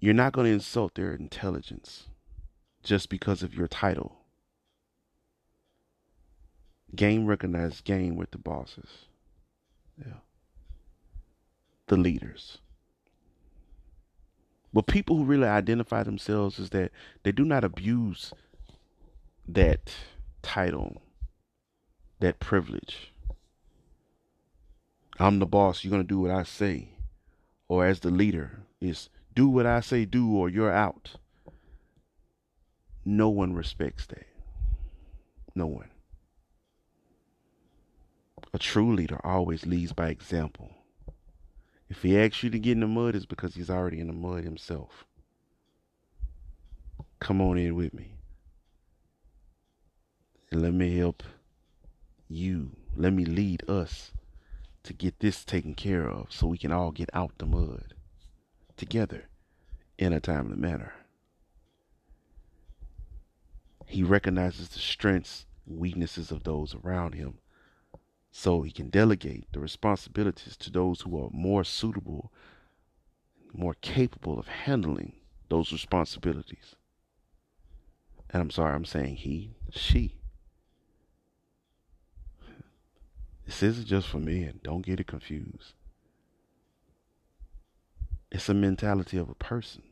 you're 0.00 0.14
not 0.14 0.32
going 0.32 0.46
to 0.46 0.52
insult 0.52 0.94
their 0.94 1.12
intelligence 1.14 2.08
just 2.82 3.08
because 3.08 3.42
of 3.42 3.54
your 3.54 3.68
title. 3.68 4.16
Game 6.94 7.26
recognized 7.26 7.84
game 7.84 8.16
with 8.16 8.30
the 8.32 8.38
bosses. 8.38 8.88
Yeah. 9.98 10.14
The 11.86 11.96
leaders. 11.96 12.58
But 14.72 14.86
people 14.86 15.16
who 15.16 15.24
really 15.24 15.48
identify 15.48 16.02
themselves 16.02 16.58
is 16.58 16.70
that 16.70 16.92
they 17.22 17.32
do 17.32 17.44
not 17.44 17.64
abuse 17.64 18.32
that 19.48 19.92
title, 20.42 21.02
that 22.20 22.38
privilege. 22.38 23.12
I'm 25.18 25.38
the 25.38 25.46
boss, 25.46 25.82
you're 25.82 25.90
going 25.90 26.02
to 26.02 26.08
do 26.08 26.20
what 26.20 26.30
I 26.30 26.44
say. 26.44 26.90
Or 27.68 27.84
as 27.84 28.00
the 28.00 28.10
leader, 28.10 28.60
is 28.80 29.10
do 29.34 29.48
what 29.48 29.66
I 29.66 29.80
say 29.80 30.04
do 30.04 30.34
or 30.34 30.48
you're 30.48 30.72
out. 30.72 31.16
No 33.04 33.28
one 33.28 33.54
respects 33.54 34.06
that. 34.06 34.26
No 35.54 35.66
one. 35.66 35.90
A 38.52 38.58
true 38.58 38.94
leader 38.94 39.20
always 39.24 39.66
leads 39.66 39.92
by 39.92 40.08
example. 40.08 40.70
If 41.90 42.02
he 42.02 42.16
asks 42.16 42.44
you 42.44 42.50
to 42.50 42.58
get 42.58 42.72
in 42.72 42.80
the 42.80 42.86
mud, 42.86 43.16
it's 43.16 43.26
because 43.26 43.56
he's 43.56 43.68
already 43.68 43.98
in 43.98 44.06
the 44.06 44.12
mud 44.12 44.44
himself. 44.44 45.04
Come 47.18 47.40
on 47.40 47.58
in 47.58 47.74
with 47.74 47.92
me. 47.92 48.14
And 50.52 50.62
let 50.62 50.72
me 50.72 50.96
help 50.96 51.24
you. 52.28 52.70
Let 52.96 53.12
me 53.12 53.24
lead 53.24 53.68
us 53.68 54.12
to 54.84 54.92
get 54.92 55.18
this 55.18 55.44
taken 55.44 55.74
care 55.74 56.08
of 56.08 56.32
so 56.32 56.46
we 56.46 56.58
can 56.58 56.72
all 56.72 56.92
get 56.92 57.10
out 57.12 57.32
the 57.38 57.46
mud 57.46 57.94
together 58.76 59.24
in 59.98 60.12
a 60.12 60.20
timely 60.20 60.56
manner. 60.56 60.94
He 63.86 64.04
recognizes 64.04 64.68
the 64.68 64.78
strengths 64.78 65.44
weaknesses 65.66 66.30
of 66.30 66.44
those 66.44 66.74
around 66.74 67.14
him 67.14 67.39
so 68.30 68.62
he 68.62 68.70
can 68.70 68.90
delegate 68.90 69.46
the 69.52 69.60
responsibilities 69.60 70.56
to 70.56 70.70
those 70.70 71.00
who 71.00 71.22
are 71.22 71.30
more 71.32 71.64
suitable, 71.64 72.32
more 73.52 73.74
capable 73.80 74.38
of 74.38 74.46
handling 74.46 75.14
those 75.48 75.72
responsibilities. 75.72 76.76
And 78.30 78.40
I'm 78.40 78.50
sorry, 78.50 78.74
I'm 78.74 78.84
saying 78.84 79.16
he, 79.16 79.50
she. 79.70 80.16
This 83.46 83.62
isn't 83.64 83.86
just 83.88 84.06
for 84.06 84.18
men. 84.18 84.60
Don't 84.62 84.86
get 84.86 85.00
it 85.00 85.08
confused. 85.08 85.74
It's 88.30 88.48
a 88.48 88.54
mentality 88.54 89.16
of 89.16 89.28
a 89.28 89.34
person, 89.34 89.82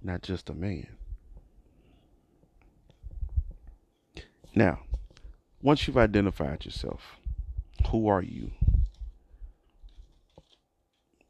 not 0.00 0.22
just 0.22 0.48
a 0.48 0.54
man. 0.54 0.86
Now, 4.54 4.80
once 5.60 5.86
you've 5.86 5.98
identified 5.98 6.64
yourself, 6.64 7.18
who 7.88 8.08
are 8.08 8.22
you? 8.22 8.50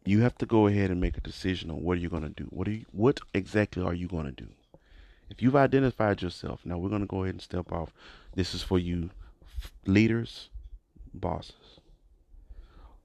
You 0.05 0.21
have 0.21 0.37
to 0.39 0.47
go 0.47 0.67
ahead 0.67 0.91
and 0.91 1.01
make 1.01 1.17
a 1.17 1.21
decision 1.21 1.71
on 1.71 1.83
what 1.83 1.99
are 1.99 2.01
you 2.01 2.09
going 2.09 2.23
to 2.23 2.29
do. 2.31 2.45
What 2.51 2.67
are 2.67 2.73
you, 2.73 2.87
what 2.93 3.21
exactly 3.35 3.83
are 3.83 3.95
you 3.95 4.09
going 4.09 4.25
to 4.25 4.33
do? 4.33 4.49
If 5.31 5.43
you've 5.43 5.57
identified 5.57 6.23
yourself, 6.23 6.61
now 6.65 6.79
we're 6.79 6.89
going 6.89 7.03
to 7.03 7.07
go 7.07 7.23
ahead 7.23 7.35
and 7.35 7.43
step 7.43 7.71
off. 7.71 7.93
This 8.35 8.55
is 8.55 8.63
for 8.63 8.79
you 8.79 9.11
leaders, 9.87 10.49
bosses. 11.13 11.81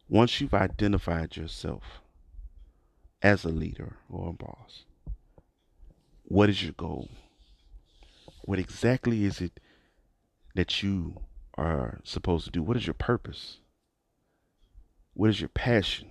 Once 0.08 0.40
you've 0.40 0.54
identified 0.54 1.36
yourself 1.36 2.02
as 3.22 3.44
a 3.44 3.50
leader 3.50 3.98
or 4.10 4.30
a 4.30 4.34
boss, 4.34 4.84
what 6.24 6.50
is 6.50 6.64
your 6.64 6.74
goal? 6.74 7.10
What 8.46 8.60
exactly 8.60 9.26
is 9.26 9.42
it 9.42 9.60
that 10.56 10.82
you 10.82 11.22
are 11.58 12.00
supposed 12.04 12.46
to 12.46 12.52
do? 12.52 12.64
What 12.64 12.78
is 12.78 12.88
your 12.88 12.94
purpose? 12.94 13.60
What 15.14 15.30
is 15.30 15.40
your 15.40 15.50
passion? 15.50 16.10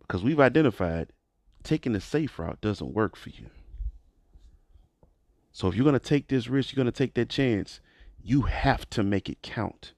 Because 0.00 0.22
we've 0.22 0.40
identified 0.40 1.12
taking 1.62 1.92
the 1.92 2.00
safe 2.00 2.38
route 2.38 2.60
doesn't 2.60 2.94
work 2.94 3.16
for 3.16 3.28
you. 3.30 3.50
So 5.52 5.68
if 5.68 5.74
you're 5.74 5.84
going 5.84 5.92
to 5.94 5.98
take 5.98 6.28
this 6.28 6.48
risk, 6.48 6.74
you're 6.74 6.82
going 6.82 6.92
to 6.92 6.96
take 6.96 7.14
that 7.14 7.28
chance, 7.28 7.80
you 8.22 8.42
have 8.42 8.88
to 8.90 9.02
make 9.02 9.28
it 9.28 9.42
count. 9.42 9.92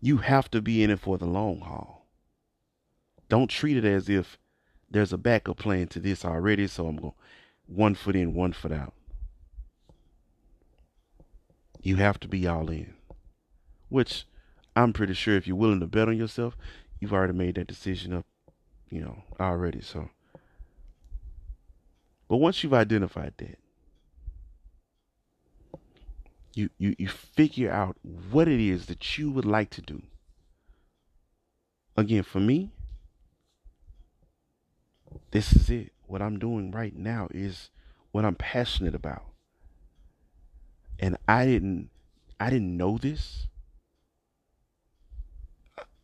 You 0.00 0.18
have 0.18 0.50
to 0.52 0.62
be 0.62 0.82
in 0.82 0.90
it 0.90 1.00
for 1.00 1.18
the 1.18 1.26
long 1.26 1.60
haul. 1.60 2.06
Don't 3.28 3.48
treat 3.48 3.76
it 3.76 3.84
as 3.84 4.08
if 4.08 4.38
there's 4.90 5.12
a 5.12 5.18
backup 5.18 5.58
plan 5.58 5.86
to 5.88 6.00
this 6.00 6.24
already, 6.24 6.66
so 6.66 6.86
I'm 6.86 6.96
going 6.96 7.12
one 7.66 7.94
foot 7.94 8.16
in, 8.16 8.34
one 8.34 8.52
foot 8.52 8.72
out. 8.72 8.94
You 11.82 11.96
have 11.96 12.20
to 12.20 12.28
be 12.28 12.46
all 12.46 12.68
in. 12.68 12.94
Which 13.88 14.26
I'm 14.76 14.92
pretty 14.92 15.14
sure 15.14 15.36
if 15.36 15.46
you're 15.46 15.56
willing 15.56 15.80
to 15.80 15.86
bet 15.86 16.08
on 16.08 16.16
yourself, 16.16 16.56
you've 17.00 17.12
already 17.12 17.32
made 17.32 17.56
that 17.56 17.66
decision 17.66 18.12
up, 18.12 18.26
you 18.88 19.00
know, 19.00 19.22
already. 19.40 19.80
So, 19.80 20.10
but 22.28 22.36
once 22.36 22.62
you've 22.62 22.74
identified 22.74 23.34
that, 23.38 23.58
you, 26.54 26.68
you, 26.78 26.94
you 26.98 27.08
figure 27.08 27.70
out 27.70 27.96
what 28.30 28.48
it 28.48 28.60
is 28.60 28.86
that 28.86 29.18
you 29.18 29.30
would 29.30 29.44
like 29.44 29.70
to 29.70 29.80
do. 29.80 30.02
Again, 31.96 32.22
for 32.22 32.40
me, 32.40 32.70
this 35.30 35.52
is 35.54 35.70
it. 35.70 35.92
What 36.06 36.22
I'm 36.22 36.38
doing 36.38 36.70
right 36.70 36.94
now 36.94 37.28
is 37.30 37.70
what 38.10 38.24
I'm 38.24 38.34
passionate 38.34 38.94
about 38.94 39.29
and 41.00 41.16
I 41.26 41.46
didn't 41.46 41.88
I 42.38 42.50
didn't 42.50 42.76
know 42.76 42.98
this 42.98 43.48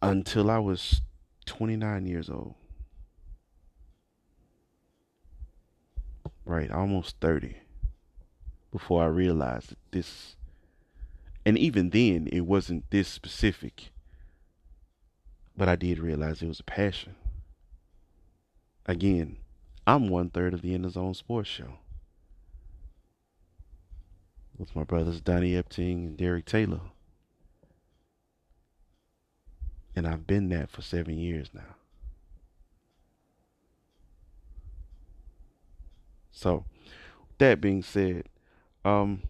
until 0.02 0.50
I 0.50 0.58
was 0.58 1.02
29 1.44 2.06
years 2.06 2.28
old. 2.28 2.54
Right, 6.44 6.70
almost 6.70 7.16
30 7.20 7.56
before 8.72 9.02
I 9.02 9.06
realized 9.06 9.70
that 9.70 9.78
this 9.90 10.36
and 11.44 11.56
even 11.56 11.90
then 11.90 12.28
it 12.32 12.40
wasn't 12.40 12.90
this 12.90 13.08
specific. 13.08 13.90
But 15.56 15.68
I 15.68 15.76
did 15.76 15.98
realize 15.98 16.42
it 16.42 16.48
was 16.48 16.60
a 16.60 16.64
passion. 16.64 17.14
Again, 18.84 19.38
I'm 19.86 20.08
one 20.08 20.30
third 20.30 20.52
of 20.54 20.62
the 20.62 20.74
In 20.74 20.82
the 20.82 20.90
Zone 20.90 21.14
Sports 21.14 21.48
Show 21.48 21.78
with 24.58 24.74
my 24.74 24.84
brothers 24.84 25.20
Donnie 25.20 25.52
Epting 25.52 26.06
and 26.06 26.16
Derek 26.16 26.46
Taylor. 26.46 26.80
And 29.94 30.06
I've 30.06 30.26
been 30.26 30.48
that 30.50 30.70
for 30.70 30.82
seven 30.82 31.18
years 31.18 31.50
now. 31.54 31.76
So, 36.30 36.64
that 37.38 37.62
being 37.62 37.82
said, 37.82 38.24
um, 38.84 39.22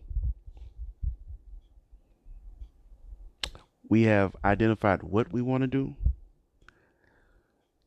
we 3.89 4.03
have 4.03 4.35
identified 4.45 5.05
what 5.05 5.33
we 5.33 5.41
want 5.41 5.63
to 5.63 5.69
do, 5.69 5.95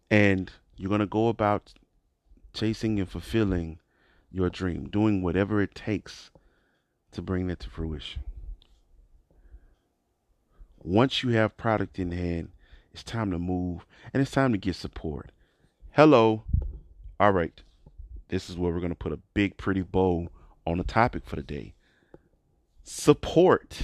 and 0.10 0.50
you're 0.78 0.88
going 0.88 1.02
to 1.02 1.06
go 1.06 1.28
about 1.28 1.74
chasing 2.54 2.98
and 2.98 3.10
fulfilling 3.10 3.80
your 4.32 4.50
dream, 4.50 4.88
doing 4.90 5.22
whatever 5.22 5.62
it 5.62 5.76
takes 5.76 6.32
to 7.12 7.22
bring 7.22 7.48
that 7.48 7.60
to 7.60 7.70
fruition. 7.70 8.24
Once 10.84 11.24
you 11.24 11.30
have 11.30 11.58
product 11.58 12.00
in 12.00 12.12
hand, 12.12 12.50
it's 12.94 13.04
time 13.04 13.32
to 13.32 13.40
move 13.40 13.86
and 14.14 14.22
it's 14.22 14.32
time 14.32 14.52
to 14.52 14.58
get 14.58 14.76
support. 14.76 15.32
Hello. 15.92 16.44
All 17.20 17.32
right. 17.32 17.62
This 18.30 18.50
is 18.50 18.58
where 18.58 18.72
we're 18.72 18.80
going 18.80 18.90
to 18.92 18.96
put 18.96 19.12
a 19.12 19.20
big, 19.34 19.58
pretty 19.58 19.82
bow 19.82 20.30
on 20.66 20.78
the 20.78 20.84
topic 20.84 21.24
for 21.26 21.36
the 21.36 21.44
day 21.44 21.74
support. 22.84 23.82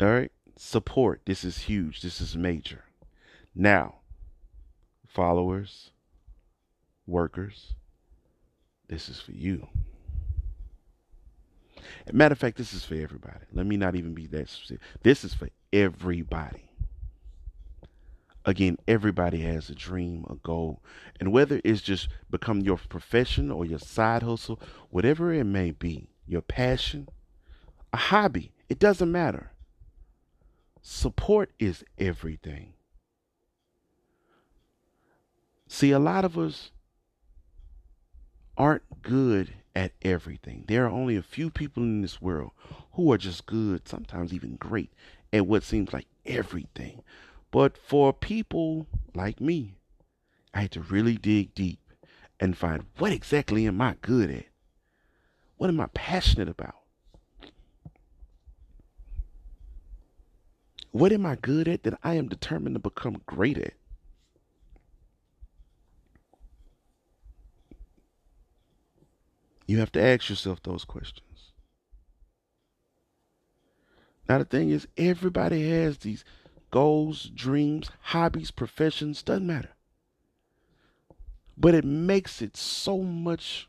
All 0.00 0.08
right. 0.08 0.30
Support. 0.56 1.22
This 1.24 1.44
is 1.44 1.58
huge. 1.58 2.02
This 2.02 2.20
is 2.20 2.36
major. 2.36 2.84
Now, 3.54 3.96
followers, 5.06 5.90
workers, 7.06 7.74
this 8.88 9.08
is 9.08 9.20
for 9.20 9.32
you. 9.32 9.66
Matter 12.12 12.32
of 12.32 12.38
fact, 12.38 12.56
this 12.56 12.74
is 12.74 12.84
for 12.84 12.94
everybody. 12.94 13.44
Let 13.52 13.66
me 13.66 13.76
not 13.76 13.94
even 13.94 14.14
be 14.14 14.26
that 14.28 14.48
specific. 14.48 14.82
This 15.02 15.24
is 15.24 15.34
for 15.34 15.48
everybody. 15.72 16.70
Again, 18.44 18.76
everybody 18.86 19.40
has 19.40 19.70
a 19.70 19.74
dream, 19.74 20.26
a 20.28 20.34
goal. 20.34 20.82
And 21.18 21.32
whether 21.32 21.60
it's 21.64 21.80
just 21.80 22.08
become 22.30 22.60
your 22.60 22.76
profession 22.76 23.50
or 23.50 23.64
your 23.64 23.78
side 23.78 24.22
hustle, 24.22 24.60
whatever 24.90 25.32
it 25.32 25.44
may 25.44 25.70
be, 25.70 26.10
your 26.26 26.42
passion, 26.42 27.08
a 27.92 27.96
hobby, 27.96 28.52
it 28.68 28.78
doesn't 28.78 29.10
matter. 29.10 29.52
Support 30.82 31.52
is 31.58 31.84
everything. 31.98 32.74
See, 35.66 35.90
a 35.90 35.98
lot 35.98 36.26
of 36.26 36.36
us 36.36 36.70
aren't 38.56 39.02
good 39.02 39.54
at 39.74 39.92
everything. 40.02 40.64
There 40.68 40.84
are 40.86 40.90
only 40.90 41.16
a 41.16 41.22
few 41.22 41.50
people 41.50 41.82
in 41.82 42.02
this 42.02 42.22
world 42.22 42.52
who 42.92 43.12
are 43.12 43.18
just 43.18 43.46
good, 43.46 43.88
sometimes 43.88 44.32
even 44.32 44.56
great, 44.56 44.92
at 45.32 45.46
what 45.46 45.64
seems 45.64 45.92
like 45.92 46.06
everything. 46.24 47.02
But 47.50 47.76
for 47.76 48.12
people 48.12 48.86
like 49.14 49.40
me, 49.40 49.76
I 50.52 50.62
had 50.62 50.72
to 50.72 50.80
really 50.80 51.16
dig 51.16 51.54
deep 51.54 51.80
and 52.40 52.56
find 52.56 52.84
what 52.98 53.12
exactly 53.12 53.66
am 53.66 53.80
I 53.80 53.96
good 54.02 54.30
at? 54.30 54.46
What 55.56 55.70
am 55.70 55.80
I 55.80 55.86
passionate 55.94 56.48
about? 56.48 56.74
What 60.90 61.12
am 61.12 61.26
I 61.26 61.34
good 61.36 61.66
at 61.66 61.82
that 61.82 61.98
I 62.04 62.14
am 62.14 62.28
determined 62.28 62.76
to 62.76 62.80
become 62.80 63.20
great 63.26 63.58
at? 63.58 63.74
You 69.66 69.78
have 69.78 69.92
to 69.92 70.02
ask 70.02 70.28
yourself 70.28 70.62
those 70.62 70.84
questions. 70.84 71.52
Now, 74.28 74.38
the 74.38 74.44
thing 74.44 74.70
is, 74.70 74.88
everybody 74.96 75.68
has 75.70 75.98
these 75.98 76.24
goals, 76.70 77.30
dreams, 77.34 77.90
hobbies, 78.00 78.50
professions, 78.50 79.22
doesn't 79.22 79.46
matter. 79.46 79.70
But 81.56 81.74
it 81.74 81.84
makes 81.84 82.42
it 82.42 82.56
so 82.56 82.98
much, 82.98 83.68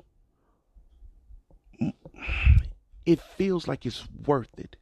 it 3.05 3.21
feels 3.21 3.67
like 3.67 3.85
it's 3.85 4.07
worth 4.25 4.57
it 4.57 4.75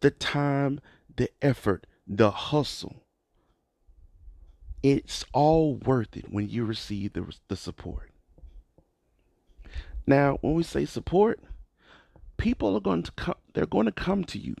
the 0.00 0.10
time, 0.10 0.80
the 1.16 1.30
effort, 1.40 1.86
the 2.06 2.30
hustle. 2.30 3.04
It's 4.82 5.24
all 5.32 5.76
worth 5.76 6.16
it 6.16 6.32
when 6.32 6.48
you 6.48 6.64
receive 6.64 7.12
the, 7.12 7.32
the 7.48 7.56
support. 7.56 8.11
Now, 10.06 10.38
when 10.40 10.54
we 10.54 10.62
say 10.62 10.84
support, 10.84 11.40
people 12.36 12.76
are 12.76 12.80
going 12.80 13.04
to 13.04 13.12
come, 13.12 13.36
they're 13.54 13.66
going 13.66 13.86
to 13.86 13.92
come 13.92 14.24
to 14.24 14.38
you 14.38 14.56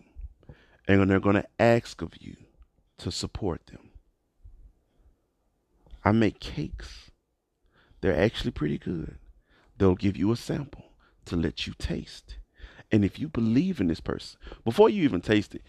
and 0.86 1.10
they're 1.10 1.20
going 1.20 1.36
to 1.36 1.48
ask 1.58 2.02
of 2.02 2.12
you 2.20 2.36
to 2.98 3.10
support 3.10 3.66
them. 3.66 3.90
I 6.04 6.12
make 6.12 6.40
cakes. 6.40 7.10
They're 8.00 8.18
actually 8.18 8.50
pretty 8.50 8.78
good. 8.78 9.16
They'll 9.78 9.94
give 9.94 10.16
you 10.16 10.32
a 10.32 10.36
sample 10.36 10.84
to 11.26 11.36
let 11.36 11.66
you 11.66 11.74
taste. 11.78 12.36
And 12.90 13.04
if 13.04 13.18
you 13.18 13.28
believe 13.28 13.80
in 13.80 13.86
this 13.86 14.00
person, 14.00 14.38
before 14.64 14.90
you 14.90 15.02
even 15.04 15.20
taste 15.20 15.54
it, 15.54 15.62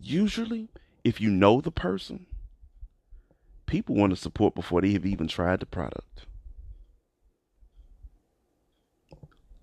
usually 0.00 0.68
if 1.04 1.20
you 1.20 1.30
know 1.30 1.60
the 1.60 1.70
person, 1.70 2.26
people 3.66 3.94
want 3.94 4.10
to 4.10 4.16
support 4.16 4.54
before 4.54 4.80
they 4.80 4.92
have 4.92 5.06
even 5.06 5.26
tried 5.26 5.60
the 5.60 5.66
product. 5.66 6.26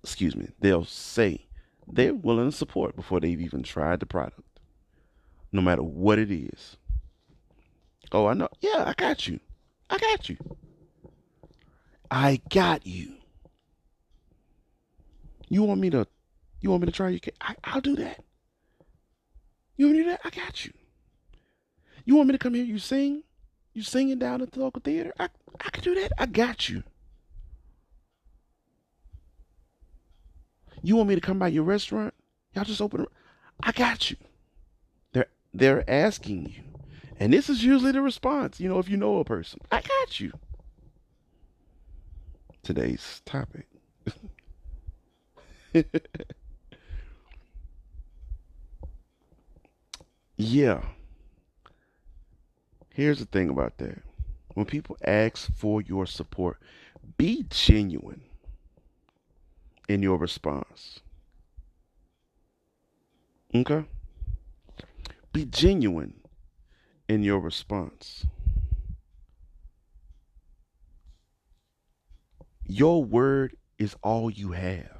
Excuse 0.06 0.36
me, 0.36 0.46
they'll 0.60 0.84
say 0.84 1.48
they're 1.88 2.14
willing 2.14 2.48
to 2.48 2.56
support 2.56 2.94
before 2.94 3.18
they've 3.18 3.40
even 3.40 3.64
tried 3.64 3.98
the 3.98 4.06
product, 4.06 4.60
no 5.50 5.60
matter 5.60 5.82
what 5.82 6.20
it 6.20 6.30
is. 6.30 6.76
Oh, 8.12 8.26
I 8.26 8.34
know. 8.34 8.48
Yeah, 8.60 8.84
I 8.86 8.94
got 8.96 9.26
you. 9.26 9.40
I 9.90 9.98
got 9.98 10.28
you. 10.28 10.36
I 12.08 12.40
got 12.50 12.86
you. 12.86 13.14
You 15.48 15.64
want 15.64 15.80
me 15.80 15.90
to? 15.90 16.06
You 16.60 16.70
want 16.70 16.82
me 16.82 16.86
to 16.86 16.92
try 16.92 17.08
your 17.08 17.18
cake? 17.18 17.34
I, 17.40 17.56
I'll 17.64 17.80
do 17.80 17.96
that. 17.96 18.22
You 19.76 19.86
want 19.86 19.98
me 19.98 20.04
to 20.04 20.10
do 20.10 20.10
that? 20.10 20.20
I 20.22 20.30
got 20.30 20.64
you. 20.64 20.72
You 22.04 22.14
want 22.14 22.28
me 22.28 22.32
to 22.32 22.38
come 22.38 22.54
here? 22.54 22.64
You 22.64 22.78
sing? 22.78 23.24
You 23.74 23.82
singing 23.82 24.20
down 24.20 24.40
at 24.40 24.52
the 24.52 24.60
local 24.60 24.80
theater? 24.80 25.12
I 25.18 25.30
I 25.60 25.70
can 25.70 25.82
do 25.82 25.96
that. 25.96 26.12
I 26.16 26.26
got 26.26 26.68
you. 26.68 26.84
You 30.86 30.94
want 30.94 31.08
me 31.08 31.16
to 31.16 31.20
come 31.20 31.40
by 31.40 31.48
your 31.48 31.64
restaurant? 31.64 32.14
Y'all 32.54 32.62
just 32.62 32.80
open. 32.80 33.06
I 33.60 33.72
got 33.72 34.08
you. 34.08 34.16
They're 35.12 35.26
they're 35.52 35.82
asking 35.90 36.46
you, 36.46 36.62
and 37.18 37.32
this 37.32 37.50
is 37.50 37.64
usually 37.64 37.90
the 37.90 38.00
response. 38.00 38.60
You 38.60 38.68
know, 38.68 38.78
if 38.78 38.88
you 38.88 38.96
know 38.96 39.18
a 39.18 39.24
person, 39.24 39.58
I 39.72 39.80
got 39.80 40.20
you. 40.20 40.30
Today's 42.62 43.20
topic. 43.24 43.66
yeah. 50.36 50.82
Here's 52.94 53.18
the 53.18 53.24
thing 53.24 53.50
about 53.50 53.78
that. 53.78 53.98
When 54.54 54.66
people 54.66 54.96
ask 55.04 55.52
for 55.52 55.82
your 55.82 56.06
support, 56.06 56.58
be 57.18 57.44
genuine 57.50 58.20
in 59.88 60.02
your 60.02 60.18
response. 60.18 61.00
Okay? 63.54 63.84
Be 65.32 65.44
genuine 65.44 66.14
in 67.08 67.22
your 67.22 67.40
response. 67.40 68.26
Your 72.64 73.04
word 73.04 73.56
is 73.78 73.94
all 74.02 74.30
you 74.30 74.52
have. 74.52 74.96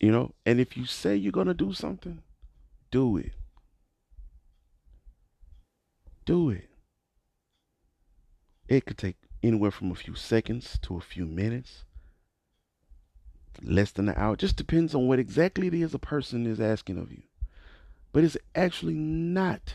You 0.00 0.12
know, 0.12 0.34
and 0.46 0.60
if 0.60 0.76
you 0.76 0.86
say 0.86 1.16
you're 1.16 1.32
going 1.32 1.48
to 1.48 1.54
do 1.54 1.72
something, 1.72 2.22
do 2.90 3.16
it. 3.16 3.32
Do 6.24 6.50
it. 6.50 6.68
It 8.68 8.84
could 8.84 8.98
take 8.98 9.16
anywhere 9.42 9.70
from 9.70 9.90
a 9.90 9.96
few 9.96 10.14
seconds 10.14 10.78
to 10.82 10.96
a 10.96 11.00
few 11.00 11.26
minutes, 11.26 11.84
less 13.62 13.92
than 13.92 14.08
an 14.08 14.14
hour. 14.16 14.34
It 14.34 14.40
just 14.40 14.56
depends 14.56 14.94
on 14.94 15.06
what 15.06 15.18
exactly 15.18 15.66
it 15.66 15.74
is 15.74 15.94
a 15.94 15.98
person 15.98 16.46
is 16.46 16.60
asking 16.60 16.98
of 16.98 17.10
you. 17.10 17.22
But 18.12 18.24
it's 18.24 18.36
actually 18.54 18.94
not. 18.94 19.74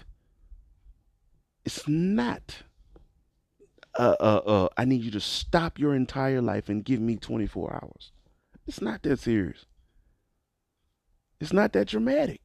It's 1.65 1.88
not. 1.88 2.63
Uh, 3.97 4.15
uh, 4.19 4.41
uh, 4.45 4.67
I 4.76 4.86
need 4.86 5.04
you 5.04 5.12
to 5.12 5.19
stop 5.19 5.78
your 5.78 5.93
entire 5.93 6.41
life 6.41 6.67
and 6.67 6.84
give 6.84 6.99
me 6.99 7.15
24 7.15 7.73
hours. 7.73 8.12
It's 8.65 8.82
not 8.82 9.04
that 9.04 9.19
serious. 9.19 9.65
It's 11.39 11.54
not 11.54 11.73
that 11.73 11.88
dramatic. 11.88 12.41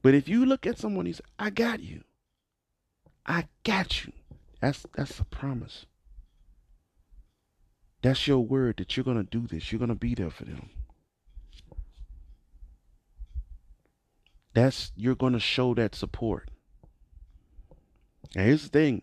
But 0.00 0.14
if 0.14 0.28
you 0.28 0.44
look 0.44 0.66
at 0.66 0.78
someone, 0.78 1.06
he's, 1.06 1.20
I 1.38 1.50
got 1.50 1.80
you. 1.80 2.02
I 3.26 3.46
got 3.64 4.04
you. 4.04 4.12
That's 4.60 4.86
that's 4.94 5.20
a 5.20 5.24
promise. 5.24 5.86
That's 8.02 8.26
your 8.26 8.40
word 8.40 8.76
that 8.78 8.96
you're 8.96 9.04
gonna 9.04 9.22
do 9.22 9.46
this. 9.46 9.70
You're 9.70 9.78
gonna 9.78 9.94
be 9.94 10.14
there 10.14 10.30
for 10.30 10.44
them. 10.44 10.70
That's 14.54 14.92
you're 14.96 15.14
gonna 15.14 15.40
show 15.40 15.74
that 15.74 15.94
support. 15.94 16.50
And 18.34 18.46
here's 18.46 18.64
the 18.64 18.68
thing. 18.68 19.02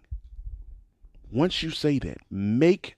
Once 1.31 1.61
you 1.61 1.69
say 1.69 1.99
that, 1.99 2.17
make 2.29 2.95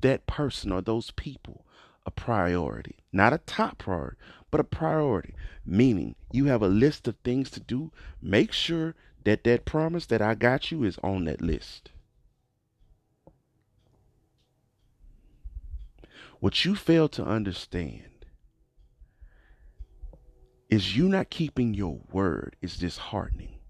that 0.00 0.26
person 0.26 0.72
or 0.72 0.80
those 0.80 1.10
people 1.12 1.64
a 2.06 2.10
priority. 2.10 2.96
Not 3.12 3.32
a 3.32 3.38
top 3.38 3.78
priority, 3.78 4.16
but 4.50 4.60
a 4.60 4.64
priority. 4.64 5.34
Meaning 5.64 6.14
you 6.32 6.46
have 6.46 6.62
a 6.62 6.68
list 6.68 7.08
of 7.08 7.16
things 7.24 7.50
to 7.50 7.60
do. 7.60 7.90
Make 8.20 8.52
sure 8.52 8.94
that 9.24 9.44
that 9.44 9.64
promise 9.64 10.06
that 10.06 10.22
I 10.22 10.34
got 10.34 10.70
you 10.70 10.84
is 10.84 10.98
on 11.02 11.24
that 11.24 11.40
list. 11.40 11.90
What 16.40 16.64
you 16.64 16.76
fail 16.76 17.08
to 17.10 17.24
understand 17.24 18.26
is 20.68 20.96
you 20.96 21.08
not 21.08 21.30
keeping 21.30 21.72
your 21.72 22.00
word 22.12 22.56
is 22.60 22.76
disheartening. 22.76 23.60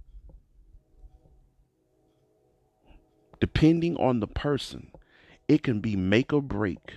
Depending 3.41 3.97
on 3.97 4.21
the 4.21 4.27
person, 4.27 4.91
it 5.47 5.63
can 5.63 5.81
be 5.81 5.97
make 5.97 6.33
or 6.33 6.43
break 6.43 6.95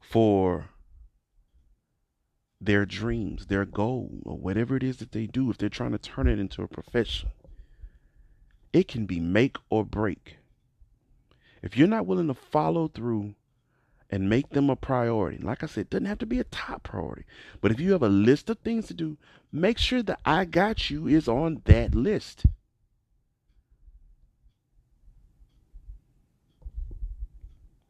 for 0.00 0.70
their 2.60 2.86
dreams, 2.86 3.46
their 3.46 3.64
goal, 3.64 4.20
or 4.24 4.36
whatever 4.36 4.76
it 4.76 4.82
is 4.82 4.98
that 4.98 5.12
they 5.12 5.26
do, 5.26 5.50
if 5.50 5.58
they're 5.58 5.68
trying 5.68 5.92
to 5.92 5.98
turn 5.98 6.28
it 6.28 6.38
into 6.38 6.62
a 6.62 6.68
profession, 6.68 7.30
it 8.72 8.88
can 8.88 9.06
be 9.06 9.20
make 9.20 9.56
or 9.70 9.84
break. 9.84 10.38
If 11.62 11.76
you're 11.76 11.88
not 11.88 12.06
willing 12.06 12.28
to 12.28 12.34
follow 12.34 12.88
through 12.88 13.34
and 14.10 14.28
make 14.28 14.50
them 14.50 14.68
a 14.68 14.76
priority, 14.76 15.38
like 15.38 15.62
I 15.62 15.66
said, 15.66 15.82
it 15.82 15.90
doesn't 15.90 16.06
have 16.06 16.18
to 16.18 16.26
be 16.26 16.40
a 16.40 16.44
top 16.44 16.82
priority, 16.82 17.24
but 17.60 17.70
if 17.70 17.80
you 17.80 17.92
have 17.92 18.02
a 18.02 18.08
list 18.08 18.50
of 18.50 18.58
things 18.58 18.86
to 18.88 18.94
do, 18.94 19.16
make 19.52 19.78
sure 19.78 20.02
that 20.02 20.20
I 20.24 20.44
got 20.44 20.90
you 20.90 21.06
is 21.06 21.28
on 21.28 21.62
that 21.64 21.94
list. 21.94 22.46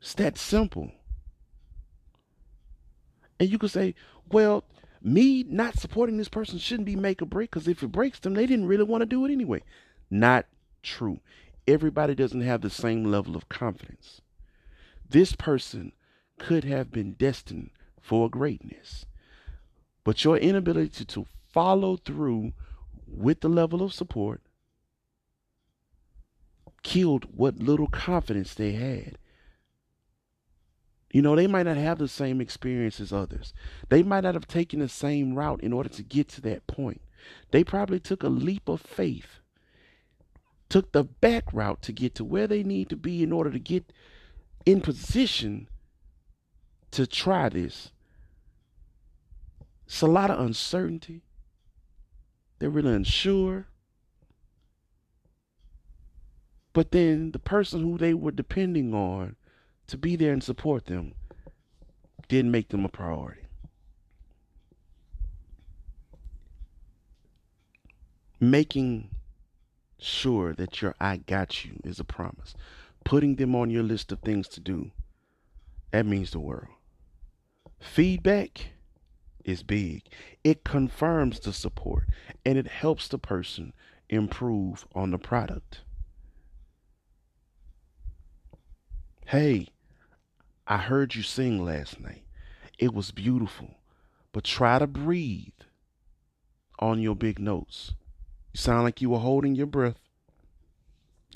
It's 0.01 0.15
that 0.15 0.37
simple. 0.37 0.93
And 3.45 3.53
you 3.53 3.59
could 3.59 3.71
say, 3.71 3.95
well, 4.33 4.65
me 5.03 5.45
not 5.47 5.79
supporting 5.79 6.17
this 6.17 6.31
person 6.31 6.59
shouldn't 6.59 6.87
be 6.87 6.97
make 6.97 7.21
or 7.21 7.27
break 7.27 7.51
because 7.51 7.69
if 7.69 7.83
it 7.83 7.93
breaks 7.93 8.19
them, 8.19 8.33
they 8.33 8.47
didn't 8.47 8.69
really 8.69 8.85
want 8.85 9.03
to 9.03 9.07
do 9.07 9.23
it 9.27 9.31
anyway. 9.31 9.63
Not 10.11 10.47
true. 10.83 11.21
Everybody 11.69 12.15
doesn't 12.15 12.41
have 12.41 12.63
the 12.63 12.71
same 12.71 13.05
level 13.05 13.37
of 13.37 13.51
confidence. 13.51 14.23
This 15.07 15.35
person 15.35 15.93
could 16.39 16.65
have 16.65 16.91
been 16.91 17.13
destined 17.13 17.69
for 18.01 18.31
greatness, 18.31 19.05
but 20.05 20.25
your 20.25 20.39
inability 20.39 21.05
to, 21.05 21.27
follow 21.53 21.99
through 21.99 22.53
with 23.07 23.41
the 23.41 23.49
level 23.49 23.83
of 23.83 23.93
support 23.93 24.41
killed 26.83 27.27
what 27.37 27.59
little 27.59 27.89
confidence 27.89 28.55
they 28.55 28.73
had. 28.73 29.19
You 31.15 31.23
know, 31.23 31.37
they 31.37 31.47
might 31.47 31.63
not 31.63 31.77
have 31.77 31.99
the 31.99 32.09
same 32.09 32.41
experience 32.41 32.99
as 32.99 33.13
others. 33.13 33.55
They 33.89 34.03
might 34.03 34.25
not 34.25 34.35
have 34.35 34.49
taken 34.49 34.81
the 34.81 34.89
same 34.89 35.37
route 35.37 35.61
in 35.61 35.73
order 35.73 35.89
to 35.91 36.03
get 36.03 36.27
to 36.31 36.41
that 36.41 36.67
point. 36.67 37.01
They 37.53 37.63
probably 37.63 38.01
took 38.01 38.25
a 38.25 38.29
leap 38.29 38.69
of 38.69 38.81
faith, 38.81 39.39
took 40.69 40.91
the 40.91 41.05
back 41.05 41.45
route 41.53 41.83
to 41.83 41.93
get 41.93 42.17
to 42.17 42.25
where 42.25 42.49
they 42.49 42.65
need 42.65 42.89
to 42.89 42.97
be 42.97 43.23
in 43.23 43.31
order 43.31 43.53
to 43.53 43.61
get 43.61 43.93
in 44.67 44.81
position 44.81 45.69
to 46.91 47.07
try 47.07 47.49
this. 47.49 47.93
It's 49.87 50.03
a 50.03 50.07
lot 50.07 50.33
of 50.33 50.41
uncertainty. 50.41 51.23
They're 52.59 52.71
really 52.71 52.93
unsure. 52.93 53.69
But 56.73 56.91
then 56.91 57.31
the 57.31 57.39
person 57.39 57.85
who 57.85 57.99
they 57.99 58.15
were 58.15 58.33
depending 58.33 58.93
on 58.93 59.37
to 59.87 59.97
be 59.97 60.17
there 60.17 60.33
and 60.33 60.43
support 60.43 60.87
them 60.87 61.15
didn't 62.29 62.51
make 62.51 62.69
them 62.69 62.85
a 62.85 62.89
priority. 62.89 63.43
Making 68.41 69.11
sure 69.99 70.55
that 70.55 70.83
your 70.83 70.95
I 71.01 71.19
got 71.19 71.65
you 71.65 71.81
is 71.85 72.01
a 72.01 72.05
promise. 72.05 72.55
Putting 73.05 73.37
them 73.37 73.55
on 73.55 73.71
your 73.71 73.83
list 73.83 74.13
of 74.13 74.21
things 74.21 74.49
to 74.49 74.61
do, 74.61 74.91
that 75.91 76.07
means 76.07 76.31
the 76.31 76.41
world. 76.41 76.69
Feedback 77.81 78.69
is 79.45 79.63
big. 79.63 80.03
It 80.43 80.65
confirms 80.65 81.41
the 81.41 81.53
support 81.53 82.09
and 82.45 82.57
it 82.59 82.67
helps 82.67 83.09
the 83.09 83.19
person 83.19 83.73
improve 84.09 84.87
on 84.95 85.11
the 85.11 85.19
product. 85.19 85.83
Hey, 89.27 89.69
I 90.67 90.79
heard 90.79 91.15
you 91.15 91.23
sing 91.23 91.65
last 91.65 92.01
night. 92.01 92.25
It 92.79 92.95
was 92.95 93.11
beautiful, 93.11 93.77
but 94.33 94.45
try 94.45 94.79
to 94.79 94.87
breathe 94.87 95.53
on 96.79 97.01
your 97.01 97.15
big 97.15 97.39
notes. 97.39 97.93
You 98.53 98.59
sound 98.59 98.85
like 98.85 99.01
you 99.01 99.11
were 99.11 99.19
holding 99.19 99.55
your 99.55 99.67
breath. 99.67 99.99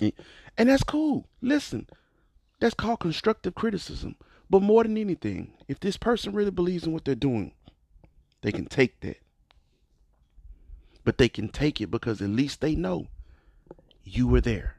And 0.00 0.68
that's 0.68 0.82
cool. 0.82 1.26
Listen, 1.42 1.88
that's 2.60 2.74
called 2.74 3.00
constructive 3.00 3.54
criticism. 3.54 4.16
But 4.50 4.62
more 4.62 4.82
than 4.82 4.96
anything, 4.96 5.52
if 5.68 5.78
this 5.78 5.96
person 5.96 6.32
really 6.32 6.50
believes 6.50 6.84
in 6.84 6.92
what 6.92 7.04
they're 7.04 7.14
doing, 7.14 7.52
they 8.40 8.52
can 8.52 8.66
take 8.66 9.00
that. 9.00 9.20
But 11.04 11.18
they 11.18 11.28
can 11.28 11.48
take 11.48 11.80
it 11.80 11.90
because 11.90 12.22
at 12.22 12.30
least 12.30 12.60
they 12.60 12.74
know 12.74 13.08
you 14.04 14.26
were 14.26 14.40
there. 14.40 14.76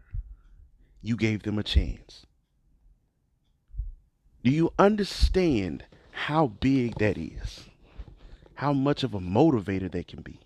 You 1.02 1.16
gave 1.16 1.44
them 1.44 1.60
a 1.60 1.64
chance. 1.64 2.26
Do 4.44 4.52
you 4.52 4.74
understand 4.80 5.86
how 6.12 6.48
big 6.48 6.96
that 6.96 7.18
is? 7.18 7.66
How 8.56 8.74
much 8.74 9.04
of 9.04 9.14
a 9.14 9.20
motivator 9.20 9.92
that 9.92 10.08
can 10.08 10.22
be? 10.22 10.40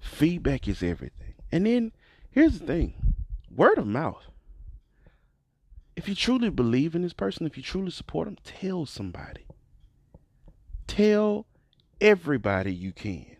Feedback 0.00 0.66
is 0.66 0.82
everything. 0.82 1.34
And 1.52 1.66
then 1.66 1.92
here's 2.30 2.58
the 2.58 2.66
thing 2.66 2.94
word 3.54 3.78
of 3.78 3.86
mouth. 3.86 4.24
If 5.94 6.08
you 6.08 6.14
truly 6.14 6.50
believe 6.50 6.94
in 6.94 7.02
this 7.02 7.14
person, 7.14 7.46
if 7.46 7.56
you 7.56 7.62
truly 7.62 7.90
support 7.90 8.26
them, 8.26 8.36
tell 8.44 8.84
somebody. 8.84 9.46
Tell 10.86 11.46
everybody 12.00 12.72
you 12.72 12.92
can. 12.92 13.36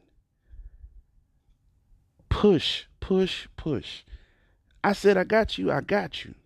Push, 2.29 2.85
push, 3.01 3.47
push. 3.57 4.03
I 4.87 4.93
said, 4.93 5.17
I 5.17 5.25
got 5.25 5.59
you, 5.59 5.73
I 5.73 5.81
got 5.81 6.25
you. 6.25 6.37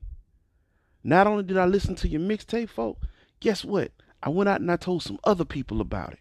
Not 1.04 1.26
only 1.26 1.42
did 1.42 1.58
I 1.58 1.66
listen 1.66 1.94
to 1.96 2.08
your 2.08 2.22
mixtape, 2.22 2.70
folk, 2.70 2.96
guess 3.38 3.66
what? 3.66 3.92
I 4.22 4.30
went 4.30 4.48
out 4.48 4.62
and 4.62 4.72
I 4.72 4.76
told 4.76 5.02
some 5.02 5.18
other 5.24 5.44
people 5.44 5.82
about 5.82 6.14
it. 6.14 6.20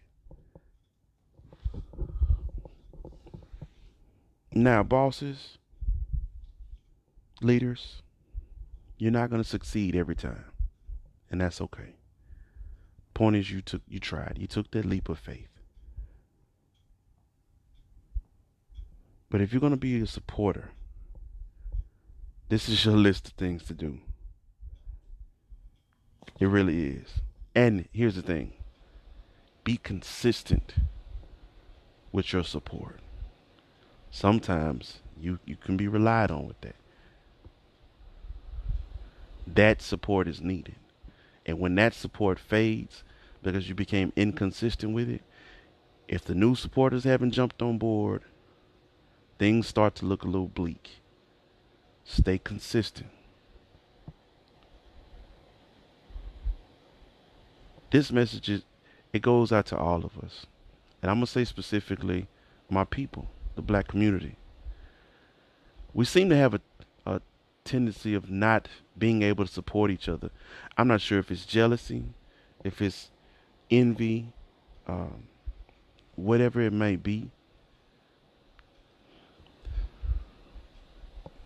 Now, 4.52 4.82
bosses, 4.82 5.56
leaders, 7.40 8.02
you're 8.98 9.10
not 9.10 9.30
going 9.30 9.42
to 9.42 9.48
succeed 9.48 9.96
every 9.96 10.14
time. 10.14 10.44
And 11.30 11.40
that's 11.40 11.62
okay. 11.62 11.94
Point 13.14 13.36
is 13.36 13.50
you 13.50 13.62
took 13.62 13.80
you 13.88 13.98
tried. 13.98 14.36
You 14.38 14.46
took 14.46 14.70
that 14.72 14.84
leap 14.84 15.08
of 15.08 15.18
faith. 15.18 15.48
But 19.30 19.40
if 19.40 19.54
you're 19.54 19.60
going 19.60 19.72
to 19.72 19.78
be 19.78 19.98
a 20.02 20.06
supporter, 20.06 20.72
this 22.50 22.68
is 22.68 22.84
your 22.84 22.96
list 22.96 23.28
of 23.28 23.34
things 23.34 23.64
to 23.64 23.74
do. 23.74 23.98
It 26.40 26.46
really 26.46 26.88
is. 26.88 27.20
And 27.54 27.88
here's 27.92 28.16
the 28.16 28.22
thing 28.22 28.52
be 29.62 29.76
consistent 29.76 30.74
with 32.10 32.32
your 32.32 32.42
support. 32.42 32.98
Sometimes 34.10 34.98
you, 35.18 35.38
you 35.44 35.54
can 35.54 35.76
be 35.76 35.86
relied 35.86 36.32
on 36.32 36.48
with 36.48 36.60
that. 36.62 36.74
That 39.46 39.80
support 39.80 40.26
is 40.26 40.40
needed. 40.40 40.74
And 41.46 41.60
when 41.60 41.76
that 41.76 41.94
support 41.94 42.40
fades 42.40 43.04
because 43.44 43.68
you 43.68 43.76
became 43.76 44.12
inconsistent 44.16 44.92
with 44.92 45.08
it, 45.08 45.22
if 46.08 46.24
the 46.24 46.34
new 46.34 46.56
supporters 46.56 47.04
haven't 47.04 47.30
jumped 47.30 47.62
on 47.62 47.78
board, 47.78 48.22
things 49.38 49.68
start 49.68 49.94
to 49.96 50.04
look 50.04 50.24
a 50.24 50.26
little 50.26 50.48
bleak. 50.48 51.00
Stay 52.10 52.38
consistent. 52.38 53.08
This 57.92 58.10
message 58.10 58.48
is 58.48 58.62
it 59.12 59.22
goes 59.22 59.52
out 59.52 59.66
to 59.66 59.76
all 59.76 60.04
of 60.04 60.18
us. 60.18 60.46
And 61.00 61.10
I'm 61.10 61.18
going 61.18 61.26
to 61.26 61.32
say 61.32 61.44
specifically 61.44 62.26
my 62.68 62.82
people, 62.84 63.30
the 63.54 63.62
black 63.62 63.86
community. 63.86 64.34
We 65.94 66.04
seem 66.04 66.28
to 66.30 66.36
have 66.36 66.54
a, 66.54 66.60
a 67.06 67.20
tendency 67.64 68.14
of 68.14 68.28
not 68.28 68.66
being 68.98 69.22
able 69.22 69.46
to 69.46 69.52
support 69.52 69.92
each 69.92 70.08
other. 70.08 70.30
I'm 70.76 70.88
not 70.88 71.00
sure 71.00 71.20
if 71.20 71.30
it's 71.30 71.46
jealousy, 71.46 72.06
if 72.64 72.82
it's 72.82 73.12
envy, 73.70 74.32
um, 74.88 75.28
whatever 76.16 76.60
it 76.60 76.72
may 76.72 76.96
be. 76.96 77.30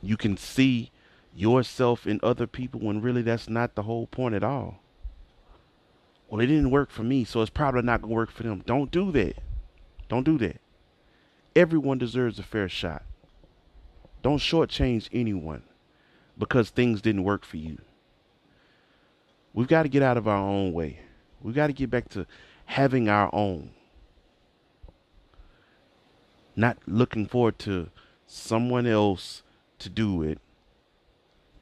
You 0.06 0.16
can 0.16 0.36
see 0.36 0.90
yourself 1.34 2.06
in 2.06 2.20
other 2.22 2.46
people 2.46 2.80
when 2.80 3.00
really 3.00 3.22
that's 3.22 3.48
not 3.48 3.74
the 3.74 3.82
whole 3.82 4.06
point 4.06 4.34
at 4.34 4.44
all. 4.44 4.80
Well, 6.28 6.40
it 6.40 6.46
didn't 6.46 6.70
work 6.70 6.90
for 6.90 7.02
me, 7.02 7.24
so 7.24 7.42
it's 7.42 7.50
probably 7.50 7.82
not 7.82 8.02
going 8.02 8.10
to 8.10 8.16
work 8.16 8.30
for 8.30 8.42
them. 8.42 8.62
Don't 8.66 8.90
do 8.90 9.12
that. 9.12 9.36
Don't 10.08 10.24
do 10.24 10.38
that. 10.38 10.60
Everyone 11.54 11.98
deserves 11.98 12.38
a 12.38 12.42
fair 12.42 12.68
shot. 12.68 13.02
Don't 14.22 14.38
shortchange 14.38 15.08
anyone 15.12 15.62
because 16.36 16.70
things 16.70 17.00
didn't 17.00 17.24
work 17.24 17.44
for 17.44 17.56
you. 17.56 17.78
We've 19.52 19.68
got 19.68 19.84
to 19.84 19.88
get 19.88 20.02
out 20.02 20.16
of 20.16 20.26
our 20.26 20.38
own 20.38 20.72
way. 20.72 20.98
We've 21.40 21.54
got 21.54 21.68
to 21.68 21.72
get 21.72 21.90
back 21.90 22.08
to 22.10 22.26
having 22.64 23.08
our 23.08 23.32
own. 23.32 23.70
Not 26.56 26.78
looking 26.86 27.26
forward 27.26 27.58
to 27.60 27.90
someone 28.26 28.86
else 28.86 29.43
to 29.84 29.88
do 29.88 30.22
it 30.22 30.38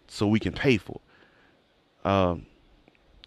so 0.09 0.27
we 0.27 0.41
can 0.41 0.53
pay 0.53 0.79
for 0.79 1.01
it. 2.05 2.09
Um, 2.09 2.47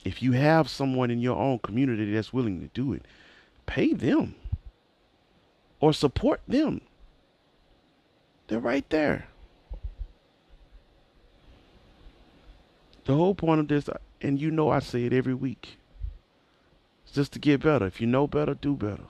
if 0.04 0.22
you 0.22 0.34
have 0.34 0.70
someone 0.70 1.10
in 1.10 1.20
your 1.20 1.38
own 1.38 1.60
community 1.60 2.14
that's 2.14 2.34
willing 2.34 2.60
to 2.62 2.68
do 2.74 2.94
it, 2.94 3.04
pay 3.66 3.94
them 3.94 4.36
or 5.80 5.94
support 5.94 6.42
them. 6.48 6.82
They're 8.48 8.60
right 8.60 8.88
there. 8.90 9.28
The 13.06 13.16
whole 13.16 13.36
point 13.36 13.60
of 13.60 13.68
this, 13.68 13.90
and 14.22 14.40
you 14.40 14.52
know 14.52 14.70
I 14.70 14.80
say 14.80 15.06
it 15.06 15.14
every 15.14 15.34
week, 15.34 15.78
is 17.08 17.14
just 17.14 17.34
to 17.34 17.40
get 17.40 17.62
better. 17.62 17.86
If 17.86 18.02
you 18.02 18.08
know 18.08 18.28
better, 18.28 18.56
do 18.56 18.76
better. 18.76 19.04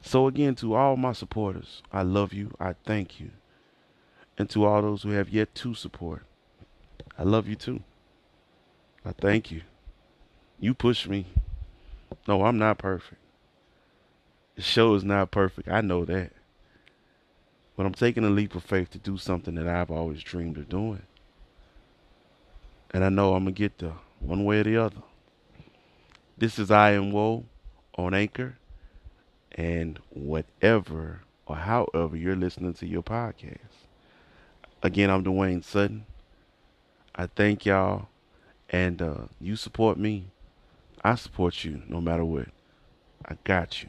So, 0.00 0.26
again, 0.26 0.54
to 0.56 0.74
all 0.74 0.96
my 0.96 1.12
supporters, 1.12 1.82
I 1.92 2.02
love 2.02 2.32
you. 2.32 2.54
I 2.60 2.74
thank 2.84 3.20
you. 3.20 3.30
And 4.36 4.48
to 4.50 4.64
all 4.64 4.82
those 4.82 5.02
who 5.02 5.10
have 5.10 5.28
yet 5.28 5.54
to 5.56 5.74
support, 5.74 6.24
I 7.18 7.24
love 7.24 7.48
you 7.48 7.56
too. 7.56 7.82
I 9.04 9.12
thank 9.12 9.50
you. 9.50 9.62
You 10.60 10.74
push 10.74 11.08
me. 11.08 11.26
No, 12.26 12.44
I'm 12.44 12.58
not 12.58 12.78
perfect. 12.78 13.20
The 14.54 14.62
show 14.62 14.94
is 14.94 15.04
not 15.04 15.30
perfect. 15.30 15.68
I 15.68 15.80
know 15.80 16.04
that. 16.04 16.32
But 17.76 17.86
I'm 17.86 17.94
taking 17.94 18.24
a 18.24 18.30
leap 18.30 18.54
of 18.54 18.64
faith 18.64 18.90
to 18.90 18.98
do 18.98 19.16
something 19.18 19.54
that 19.54 19.68
I've 19.68 19.90
always 19.90 20.22
dreamed 20.22 20.58
of 20.58 20.68
doing. 20.68 21.02
And 22.92 23.04
I 23.04 23.08
know 23.08 23.34
I'm 23.34 23.44
going 23.44 23.54
to 23.54 23.58
get 23.58 23.78
there 23.78 23.94
one 24.20 24.44
way 24.44 24.60
or 24.60 24.64
the 24.64 24.76
other. 24.76 25.02
This 26.36 26.58
is 26.58 26.70
I 26.70 26.92
Am 26.92 27.12
Woe 27.12 27.44
on 27.96 28.14
Anchor 28.14 28.57
and 29.58 29.98
whatever 30.10 31.22
or 31.44 31.56
however 31.56 32.16
you're 32.16 32.36
listening 32.36 32.72
to 32.74 32.86
your 32.86 33.02
podcast. 33.02 33.58
Again, 34.84 35.10
I'm 35.10 35.24
Dwayne 35.24 35.64
Sutton. 35.64 36.06
I 37.16 37.26
thank 37.26 37.66
y'all, 37.66 38.08
and 38.70 39.02
uh, 39.02 39.22
you 39.40 39.56
support 39.56 39.98
me. 39.98 40.26
I 41.02 41.16
support 41.16 41.64
you 41.64 41.82
no 41.88 42.00
matter 42.00 42.24
what. 42.24 42.48
I 43.26 43.36
got 43.42 43.82
you. 43.82 43.88